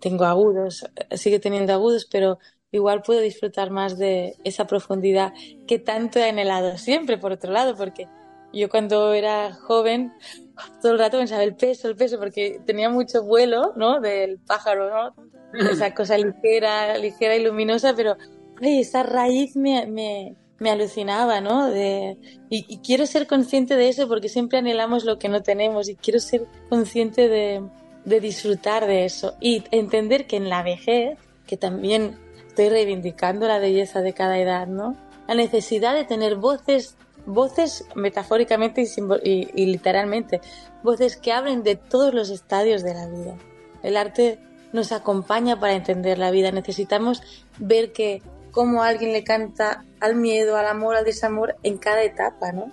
Tengo 0.00 0.24
agudos, 0.24 0.84
sigue 1.12 1.38
teniendo 1.38 1.72
agudos, 1.72 2.06
pero 2.10 2.38
igual 2.72 3.02
puedo 3.02 3.20
disfrutar 3.20 3.70
más 3.70 3.98
de 3.98 4.36
esa 4.44 4.66
profundidad 4.66 5.32
que 5.66 5.78
tanto 5.78 6.18
he 6.18 6.28
anhelado 6.28 6.76
siempre, 6.78 7.18
por 7.18 7.32
otro 7.32 7.52
lado, 7.52 7.76
porque 7.76 8.08
yo 8.52 8.68
cuando 8.68 9.12
era 9.12 9.52
joven 9.52 10.12
todo 10.82 10.92
el 10.92 10.98
rato 10.98 11.18
pensaba 11.18 11.42
el 11.42 11.54
peso, 11.54 11.88
el 11.88 11.96
peso, 11.96 12.18
porque 12.18 12.60
tenía 12.66 12.90
mucho 12.90 13.22
vuelo, 13.22 13.72
¿no? 13.76 14.00
Del 14.00 14.38
pájaro, 14.38 14.90
¿no? 14.90 15.14
Esa 15.70 15.94
cosa 15.94 16.16
ligera, 16.18 16.96
ligera 16.98 17.36
y 17.36 17.44
luminosa, 17.44 17.94
pero 17.94 18.16
ay, 18.60 18.80
esa 18.80 19.02
raíz 19.02 19.56
me, 19.56 19.86
me, 19.86 20.36
me 20.58 20.70
alucinaba, 20.70 21.40
¿no? 21.40 21.68
De, 21.68 22.16
y, 22.48 22.64
y, 22.68 22.78
quiero 22.78 23.06
ser 23.06 23.26
consciente 23.26 23.76
de 23.76 23.88
eso 23.88 24.08
porque 24.08 24.28
siempre 24.28 24.58
anhelamos 24.58 25.04
lo 25.04 25.18
que 25.18 25.28
no 25.28 25.42
tenemos 25.42 25.88
y 25.88 25.96
quiero 25.96 26.20
ser 26.20 26.46
consciente 26.68 27.28
de, 27.28 27.62
de 28.04 28.20
disfrutar 28.20 28.86
de 28.86 29.04
eso 29.04 29.34
y 29.40 29.64
entender 29.70 30.26
que 30.26 30.36
en 30.36 30.48
la 30.48 30.62
vejez, 30.62 31.18
que 31.46 31.56
también 31.56 32.16
estoy 32.46 32.68
reivindicando 32.68 33.48
la 33.48 33.58
belleza 33.58 34.02
de 34.02 34.12
cada 34.12 34.38
edad, 34.38 34.66
¿no? 34.66 34.96
La 35.26 35.34
necesidad 35.34 35.94
de 35.94 36.04
tener 36.04 36.36
voces 36.36 36.96
voces 37.26 37.84
metafóricamente 37.94 38.84
y, 39.22 39.66
literalmente, 39.66 40.40
voces 40.82 41.16
que 41.16 41.32
hablen 41.32 41.62
de 41.62 41.76
todos 41.76 42.14
los 42.14 42.30
estadios 42.30 42.82
de 42.82 42.94
la 42.94 43.06
vida. 43.08 43.36
El 43.82 43.96
arte 43.96 44.38
nos 44.72 44.92
acompaña 44.92 45.58
para 45.58 45.74
entender 45.74 46.18
la 46.18 46.30
vida. 46.30 46.52
Necesitamos 46.52 47.22
ver 47.58 47.92
que 47.92 48.22
cómo 48.50 48.82
alguien 48.82 49.12
le 49.12 49.24
canta 49.24 49.84
al 50.00 50.16
miedo, 50.16 50.56
al 50.56 50.66
amor, 50.66 50.96
al 50.96 51.04
desamor 51.04 51.56
en 51.62 51.78
cada 51.78 52.02
etapa, 52.02 52.52
¿no? 52.52 52.72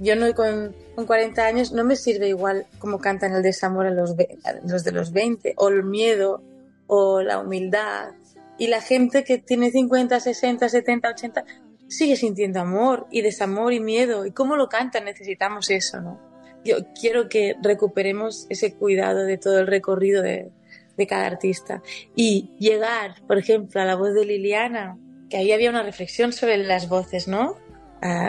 Yo 0.00 0.14
no 0.14 0.32
con, 0.34 0.76
con 0.94 1.06
40 1.06 1.44
años 1.44 1.72
no 1.72 1.82
me 1.84 1.96
sirve 1.96 2.28
igual 2.28 2.66
como 2.78 3.00
cantan 3.00 3.34
el 3.34 3.42
desamor 3.42 3.90
los, 3.90 4.14
los 4.64 4.84
de 4.84 4.92
los 4.92 5.12
20, 5.12 5.54
o 5.56 5.68
el 5.68 5.82
miedo, 5.82 6.40
o 6.86 7.20
la 7.20 7.40
humildad. 7.40 8.10
Y 8.58 8.68
la 8.68 8.80
gente 8.80 9.24
que 9.24 9.38
tiene 9.38 9.70
50, 9.70 10.20
60, 10.20 10.68
70, 10.68 11.08
80 11.08 11.44
sigue 11.88 12.16
sintiendo 12.16 12.60
amor 12.60 13.06
y 13.10 13.22
desamor 13.22 13.72
y 13.72 13.80
miedo. 13.80 14.26
¿Y 14.26 14.32
cómo 14.32 14.56
lo 14.56 14.68
canta? 14.68 15.00
Necesitamos 15.00 15.70
eso, 15.70 16.00
¿no? 16.00 16.20
Yo 16.64 16.76
quiero 16.98 17.28
que 17.28 17.54
recuperemos 17.62 18.46
ese 18.50 18.74
cuidado 18.74 19.24
de 19.24 19.38
todo 19.38 19.58
el 19.58 19.66
recorrido 19.66 20.22
de, 20.22 20.50
de 20.98 21.06
cada 21.06 21.26
artista 21.26 21.82
y 22.14 22.50
llegar, 22.58 23.14
por 23.26 23.38
ejemplo, 23.38 23.80
a 23.80 23.84
la 23.84 23.94
voz 23.94 24.12
de 24.12 24.26
Liliana, 24.26 24.98
que 25.30 25.38
ahí 25.38 25.52
había 25.52 25.70
una 25.70 25.82
reflexión 25.82 26.32
sobre 26.32 26.58
las 26.58 26.88
voces, 26.88 27.28
¿no? 27.28 27.56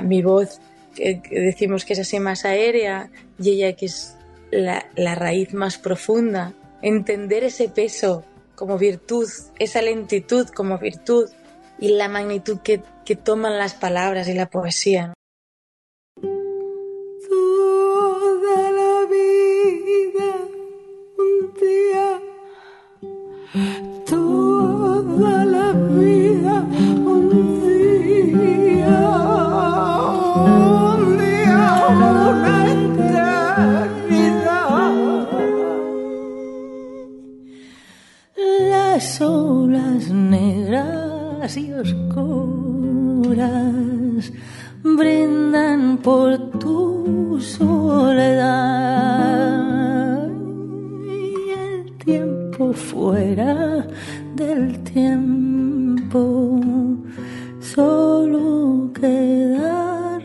mi 0.03 0.21
voz, 0.23 0.59
que, 0.95 1.21
decimos 1.29 1.85
que 1.85 1.93
es 1.93 1.99
así 1.99 2.19
más 2.19 2.45
aérea, 2.45 3.11
y 3.37 3.51
ella 3.51 3.73
que 3.73 3.85
es 3.87 4.17
la, 4.51 4.87
la 4.95 5.15
raíz 5.15 5.53
más 5.53 5.77
profunda. 5.77 6.53
Entender 6.81 7.43
ese 7.43 7.69
peso 7.69 8.23
como 8.55 8.77
virtud, 8.77 9.27
esa 9.59 9.81
lentitud 9.81 10.47
como 10.47 10.77
virtud, 10.79 11.29
y 11.79 11.89
la 11.89 12.07
magnitud 12.09 12.59
que, 12.59 12.81
que 13.05 13.15
toman 13.15 13.57
las 13.57 13.73
palabras 13.73 14.27
y 14.27 14.33
la 14.33 14.49
poesía. 14.49 15.13
Toda 17.29 18.71
la 18.71 19.05
vida 19.05 20.47
un 21.17 21.53
día, 21.59 22.21
la 25.45 25.71
vida 25.73 26.65
un 27.05 27.29
día, 27.29 27.99
un 30.75 31.17
día 40.59 40.98
y 41.47 41.71
oscuras 41.71 43.39
brindan 44.83 45.97
por 45.99 46.37
tu 46.59 47.39
soledad. 47.39 48.67
Y 51.07 51.49
el 51.51 51.93
tiempo 51.97 52.73
fuera 52.73 53.87
del 54.35 54.83
tiempo 54.83 56.59
solo 57.61 58.91
queda 58.93 60.19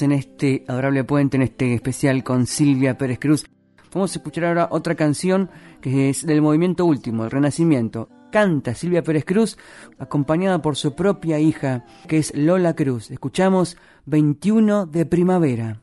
En 0.00 0.10
este 0.10 0.64
adorable 0.66 1.04
puente, 1.04 1.36
en 1.36 1.44
este 1.44 1.72
especial 1.72 2.24
con 2.24 2.48
Silvia 2.48 2.98
Pérez 2.98 3.20
Cruz. 3.20 3.46
Vamos 3.92 4.10
a 4.14 4.18
escuchar 4.18 4.44
ahora 4.44 4.68
otra 4.72 4.96
canción 4.96 5.50
que 5.80 6.10
es 6.10 6.26
del 6.26 6.42
movimiento 6.42 6.84
último, 6.84 7.24
el 7.24 7.30
Renacimiento. 7.30 8.08
Canta 8.32 8.74
Silvia 8.74 9.04
Pérez 9.04 9.24
Cruz, 9.24 9.56
acompañada 10.00 10.60
por 10.60 10.74
su 10.74 10.96
propia 10.96 11.38
hija, 11.38 11.84
que 12.08 12.18
es 12.18 12.36
Lola 12.36 12.74
Cruz. 12.74 13.12
Escuchamos 13.12 13.76
21 14.06 14.86
de 14.86 15.06
primavera. 15.06 15.80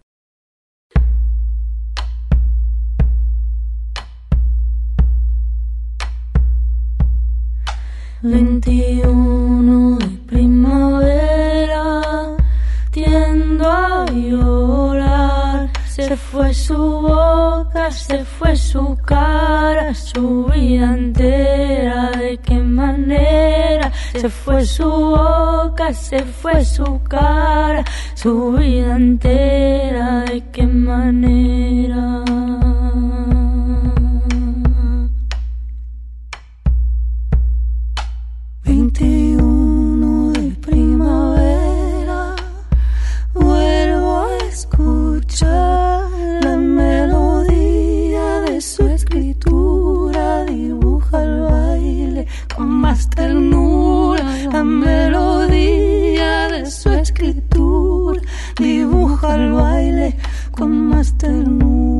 21 8.21 9.97
de 9.99 10.07
primavera, 10.27 12.01
Se 15.91 16.17
fue 16.17 16.53
su 16.53 16.75
boca, 16.75 17.91
se 17.91 18.25
fue 18.25 18.55
su 18.55 18.97
cara, 19.05 19.93
su 19.93 20.45
vida 20.45 20.93
entera. 20.95 22.11
¿De 22.11 22.37
qué 22.37 22.55
manera? 22.55 23.91
Se 24.11 24.29
fue 24.29 24.65
su 24.65 24.89
boca, 24.89 25.93
se 25.93 26.19
fue 26.23 26.65
su 26.65 27.01
cara, 27.03 27.83
su 28.15 28.53
vida 28.53 28.95
entera. 28.95 30.25
¿De 30.25 30.41
qué 30.51 30.65
manera? 30.65 32.40
Más 52.91 53.09
ternura, 53.09 54.21
la 54.51 54.63
melodía 54.65 56.49
de 56.49 56.69
su 56.69 56.89
escritura, 56.89 58.21
dibuja 58.59 59.35
el 59.35 59.53
baile 59.53 60.17
con 60.51 60.87
más 60.89 61.17
ternura. 61.17 61.90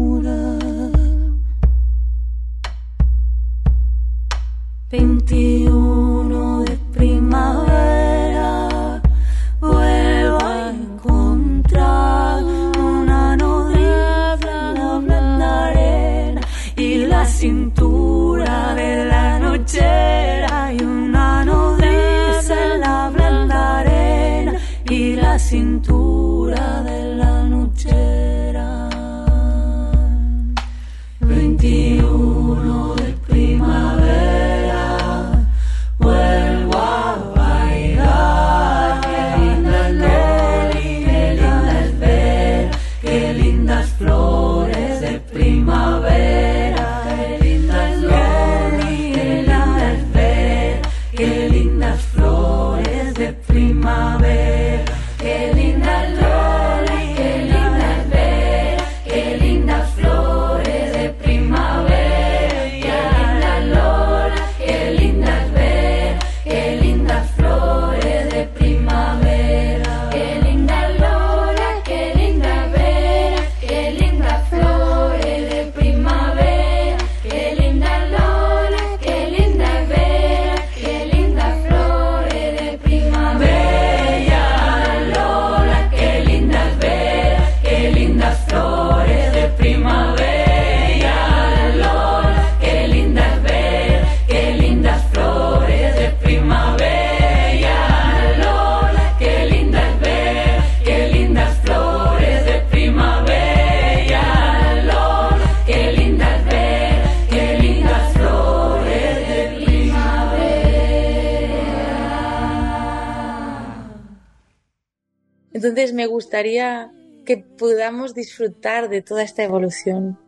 Entonces 115.72 115.94
me 115.94 116.06
gustaría 116.06 116.92
que 117.26 117.38
podamos 117.38 118.14
disfrutar 118.14 118.90
de 118.90 119.02
toda 119.02 119.24
esta 119.24 119.42
evolución, 119.42 120.20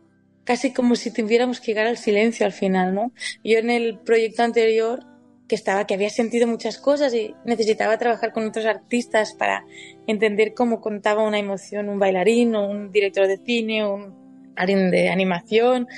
casi 0.44 0.72
como 0.72 0.96
si 0.96 1.12
tuviéramos 1.12 1.60
que 1.60 1.66
llegar 1.66 1.86
al 1.86 1.98
silencio 1.98 2.46
al 2.46 2.52
final, 2.52 2.94
¿no? 2.94 3.12
Yo 3.44 3.58
en 3.58 3.68
el 3.68 3.98
proyecto 3.98 4.42
anterior 4.42 5.04
que 5.46 5.54
estaba, 5.54 5.86
que 5.86 5.92
había 5.92 6.08
sentido 6.08 6.46
muchas 6.46 6.78
cosas 6.78 7.12
y 7.12 7.34
necesitaba 7.44 7.98
trabajar 7.98 8.32
con 8.32 8.46
otros 8.46 8.64
artistas 8.64 9.34
para 9.34 9.66
entender 10.06 10.54
cómo 10.54 10.80
contaba 10.80 11.28
una 11.28 11.38
emoción 11.38 11.90
un 11.90 11.98
bailarín 11.98 12.54
o 12.54 12.66
un 12.66 12.90
director 12.90 13.26
de 13.26 13.36
cine 13.36 13.86
un 13.86 14.54
alguien 14.56 14.90
de 14.90 15.10
animación. 15.10 15.88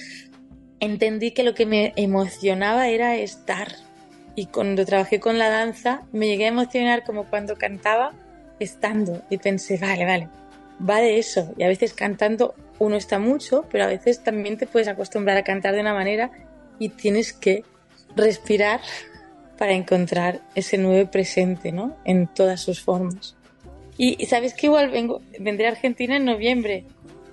Entendí 0.80 1.30
que 1.30 1.44
lo 1.44 1.55
que 1.55 1.66
me 1.66 1.92
emocionaba 1.94 2.88
era 2.88 3.14
estar. 3.14 3.76
Y 4.34 4.47
cuando 4.47 4.84
trabajé 4.84 5.20
con 5.20 5.38
la 5.38 5.51
danza, 5.51 6.03
me 6.11 6.26
llegué 6.26 6.47
a 6.47 6.49
emocionar 6.49 7.05
como 7.05 7.30
cuando 7.30 7.55
cantaba 7.55 8.12
estando. 8.59 9.22
Y 9.30 9.38
pensé, 9.38 9.78
vale, 9.78 10.04
vale, 10.04 10.28
va 10.88 11.00
de 11.00 11.18
eso. 11.18 11.52
Y 11.57 11.62
a 11.62 11.68
veces 11.68 11.92
cantando 11.94 12.54
uno 12.78 12.96
está 12.96 13.18
mucho, 13.18 13.64
pero 13.70 13.84
a 13.84 13.88
veces 13.88 14.22
también 14.22 14.59
te 14.59 14.66
puedes 14.66 14.88
acostumbrar 14.88 15.36
a 15.36 15.44
cantar 15.44 15.74
de 15.74 15.80
una 15.80 15.94
manera 15.94 16.30
y 16.78 16.90
tienes 16.90 17.32
que 17.32 17.64
respirar 18.14 18.80
para 19.59 19.72
encontrar 19.72 20.40
ese 20.54 20.78
nuevo 20.78 21.11
presente, 21.11 21.72
¿no? 21.72 21.96
En 22.04 22.26
todas 22.26 22.61
sus 22.61 22.82
formas. 22.82 23.36
Y, 23.98 24.26
sabes 24.26 24.52
que 24.52 24.66
igual 24.66 24.90
vengo, 24.90 25.22
vendré 25.38 25.66
a 25.66 25.70
Argentina 25.70 26.16
en 26.16 26.26
noviembre. 26.26 26.84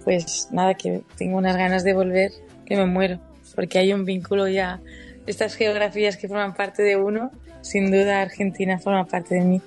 Pues 0.04 0.48
nada, 0.52 0.74
que 0.76 1.02
tengo 1.18 1.38
unas 1.38 1.58
ganas 1.58 1.84
de 1.84 1.94
volver, 1.94 2.32
que 2.66 2.78
me 2.78 2.86
muero, 2.86 3.20
porque 3.56 3.80
hay 3.80 3.94
un 3.94 4.06
vínculo 4.06 4.48
ya. 4.48 4.82
Estas 5.28 5.56
geografías 5.56 6.18
que 6.18 6.28
forman 6.28 6.54
parte 6.54 6.84
de 6.84 6.96
uno, 6.96 7.32
sin 7.62 7.92
duda 7.92 8.22
Argentina 8.22 8.80
forma 8.80 9.06
parte 9.06 9.36
de 9.36 9.42
mí. 9.42 9.62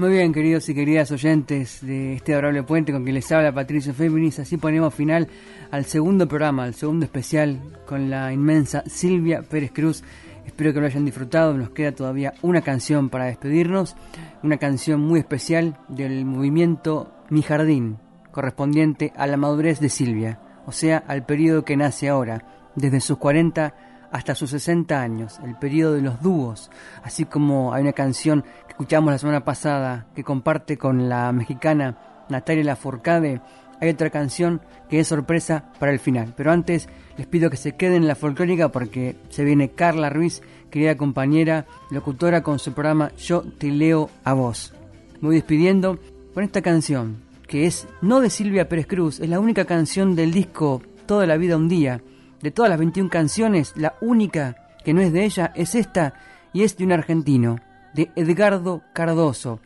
Muy 0.00 0.12
bien, 0.12 0.32
queridos 0.32 0.66
y 0.70 0.74
queridas 0.74 1.10
oyentes 1.10 1.82
de 1.82 2.14
este 2.14 2.32
adorable 2.32 2.62
puente 2.62 2.90
con 2.90 3.02
quien 3.02 3.16
les 3.16 3.30
habla 3.32 3.52
Patricio 3.52 3.92
Féminis, 3.92 4.38
así 4.38 4.56
ponemos 4.56 4.94
final 4.94 5.28
al 5.70 5.84
segundo 5.84 6.26
programa, 6.26 6.64
al 6.64 6.72
segundo 6.72 7.04
especial 7.04 7.60
con 7.84 8.08
la 8.08 8.32
inmensa 8.32 8.82
Silvia 8.86 9.42
Pérez 9.42 9.72
Cruz. 9.72 10.02
Espero 10.46 10.72
que 10.72 10.80
lo 10.80 10.86
hayan 10.86 11.04
disfrutado, 11.04 11.52
nos 11.52 11.68
queda 11.72 11.92
todavía 11.92 12.32
una 12.40 12.62
canción 12.62 13.10
para 13.10 13.26
despedirnos, 13.26 13.94
una 14.42 14.56
canción 14.56 15.02
muy 15.02 15.20
especial 15.20 15.76
del 15.88 16.24
movimiento 16.24 17.12
Mi 17.28 17.42
Jardín, 17.42 17.98
correspondiente 18.30 19.12
a 19.16 19.26
la 19.26 19.36
madurez 19.36 19.80
de 19.80 19.90
Silvia, 19.90 20.40
o 20.64 20.72
sea, 20.72 21.04
al 21.08 21.26
periodo 21.26 21.66
que 21.66 21.76
nace 21.76 22.08
ahora, 22.08 22.70
desde 22.74 23.00
sus 23.00 23.18
40 23.18 23.74
hasta 24.12 24.34
sus 24.34 24.50
60 24.50 25.00
años, 25.00 25.40
el 25.44 25.56
periodo 25.56 25.94
de 25.94 26.02
los 26.02 26.20
dúos, 26.20 26.70
así 27.02 27.24
como 27.24 27.72
hay 27.72 27.82
una 27.82 27.92
canción 27.92 28.42
que 28.42 28.70
escuchamos 28.70 29.12
la 29.12 29.18
semana 29.18 29.44
pasada 29.44 30.06
que 30.14 30.24
comparte 30.24 30.76
con 30.76 31.08
la 31.08 31.32
mexicana 31.32 31.96
Natalia 32.28 32.64
Lafourcade, 32.64 33.40
hay 33.80 33.88
otra 33.88 34.10
canción 34.10 34.60
que 34.88 35.00
es 35.00 35.08
sorpresa 35.08 35.72
para 35.78 35.92
el 35.92 35.98
final. 35.98 36.34
Pero 36.36 36.52
antes 36.52 36.88
les 37.16 37.26
pido 37.26 37.50
que 37.50 37.56
se 37.56 37.76
queden 37.76 38.02
en 38.02 38.08
la 38.08 38.14
folclórica 38.14 38.70
porque 38.70 39.16
se 39.30 39.44
viene 39.44 39.70
Carla 39.70 40.10
Ruiz, 40.10 40.42
querida 40.70 40.96
compañera, 40.96 41.66
locutora 41.90 42.42
con 42.42 42.58
su 42.58 42.72
programa 42.72 43.12
Yo 43.16 43.42
te 43.42 43.68
leo 43.68 44.10
a 44.22 44.34
vos. 44.34 44.74
Me 45.20 45.28
voy 45.28 45.36
despidiendo 45.36 45.98
con 46.34 46.44
esta 46.44 46.62
canción 46.62 47.22
que 47.46 47.66
es 47.66 47.88
no 48.00 48.20
de 48.20 48.30
Silvia 48.30 48.68
Pérez 48.68 48.86
Cruz, 48.86 49.18
es 49.18 49.28
la 49.28 49.40
única 49.40 49.64
canción 49.64 50.14
del 50.14 50.30
disco 50.30 50.82
Toda 51.06 51.26
la 51.26 51.36
vida 51.36 51.56
un 51.56 51.68
día. 51.68 52.00
De 52.42 52.50
todas 52.50 52.70
las 52.70 52.78
21 52.78 53.10
canciones, 53.10 53.74
la 53.76 53.94
única 54.00 54.56
que 54.84 54.94
no 54.94 55.00
es 55.00 55.12
de 55.12 55.24
ella 55.24 55.52
es 55.54 55.74
esta 55.74 56.14
y 56.52 56.62
es 56.62 56.76
de 56.76 56.84
un 56.84 56.92
argentino, 56.92 57.56
de 57.92 58.10
Edgardo 58.16 58.82
Cardoso, 58.92 59.60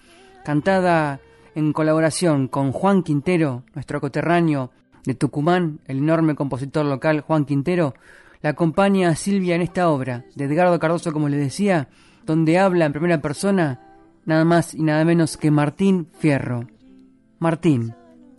cantada 0.44 1.20
en 1.54 1.72
colaboración 1.72 2.48
con 2.48 2.72
Juan 2.72 3.02
Quintero, 3.02 3.62
nuestro 3.74 4.00
coterráneo 4.00 4.70
de 5.04 5.14
Tucumán, 5.14 5.80
el 5.86 5.98
enorme 5.98 6.34
compositor 6.34 6.84
local 6.84 7.20
Juan 7.20 7.44
Quintero, 7.44 7.94
la 8.42 8.50
acompaña 8.50 9.14
Silvia 9.14 9.54
en 9.54 9.62
esta 9.62 9.88
obra 9.88 10.24
de 10.34 10.44
Edgardo 10.44 10.78
Cardoso, 10.78 11.12
como 11.12 11.28
le 11.28 11.36
decía, 11.36 11.88
donde 12.26 12.58
habla 12.58 12.86
en 12.86 12.92
primera 12.92 13.20
persona 13.20 13.80
nada 14.24 14.44
más 14.44 14.74
y 14.74 14.82
nada 14.82 15.04
menos 15.04 15.36
que 15.36 15.50
Martín 15.50 16.08
Fierro. 16.18 16.66
Martín, 17.38 17.94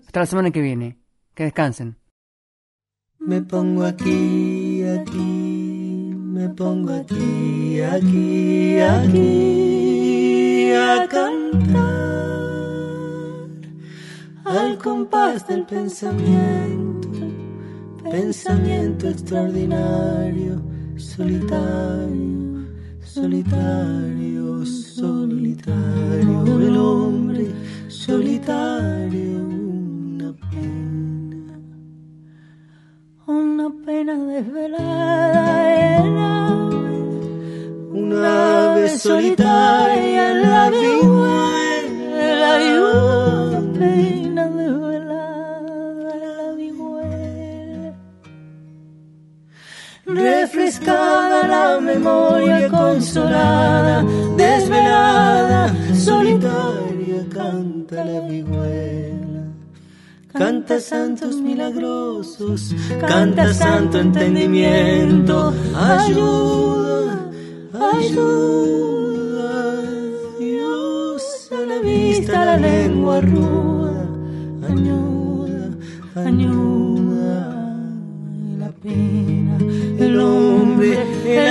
hasta 0.05 0.19
la 0.21 0.25
semana 0.25 0.51
que 0.51 0.61
viene. 0.61 0.97
Que 1.33 1.43
descansen. 1.43 1.97
Me 3.28 3.41
pongo 3.41 3.84
aquí, 3.84 4.84
aquí, 4.84 6.13
me 6.15 6.47
pongo 6.49 6.93
aquí, 6.93 7.82
aquí, 7.82 8.78
aquí. 8.80 10.71
A 10.73 11.07
cantar 11.09 11.95
al 14.45 14.78
compás 14.78 15.47
del 15.47 15.65
pensamiento, 15.65 17.09
pensamiento 18.11 19.09
extraordinario, 19.09 20.61
solitario, 20.95 22.67
solitario, 23.03 24.63
solitario, 24.65 26.45
el 26.61 26.78
hombre 26.78 27.47
solitario, 27.88 29.64
una 33.28 33.71
pena 33.84 34.13
desvelada 34.13 35.97
en 35.97 36.17
ave, 36.17 36.99
una 37.91 38.73
ave 38.73 38.89
solitaria 38.89 40.32
en 40.32 40.41
la 40.43 40.69
vihuela 40.69 42.51
y 42.63 42.69
una 42.78 43.80
pena 43.80 44.47
desvelada 44.49 46.13
en 46.13 46.38
la 46.38 46.51
vihuela. 46.55 47.93
Refrescada 50.05 51.47
la 51.47 51.80
memoria 51.82 52.69
consolada, 52.69 54.03
desvelada, 54.38 55.73
solitaria, 55.95 57.26
canta 57.34 58.05
la 58.05 58.19
vihuela. 58.21 59.44
Canta 60.38 60.79
santos 60.81 61.38
milagrosos, 61.38 62.75
canta 62.99 63.53
santo 63.53 63.99
entendimiento, 63.99 65.53
ayuda, 65.73 67.29
ayuda, 67.93 69.53
Dios 70.38 71.49
a 71.53 71.65
la 71.65 71.79
vista, 71.79 72.43
la 72.43 72.57
lengua 72.57 73.21
ruda, 73.21 74.07
ayuda, 74.67 75.69
y 78.38 78.57
la 78.57 78.69
pena, 78.83 79.57
el 79.99 80.19
hombre, 80.19 80.99
el 81.25 81.47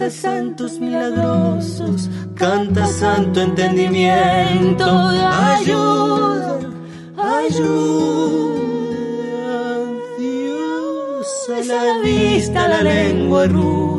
Canta 0.00 0.16
santos 0.16 0.80
milagrosos, 0.80 2.08
canta 2.34 2.86
santo 2.86 3.42
entendimiento, 3.42 4.82
ayuda, 4.82 6.58
ayuda, 7.18 8.70
Dios 10.18 11.50
a 11.54 11.60
la 11.66 11.98
vista, 12.02 12.66
la 12.66 12.80
lengua 12.80 13.44
ruda, 13.44 13.89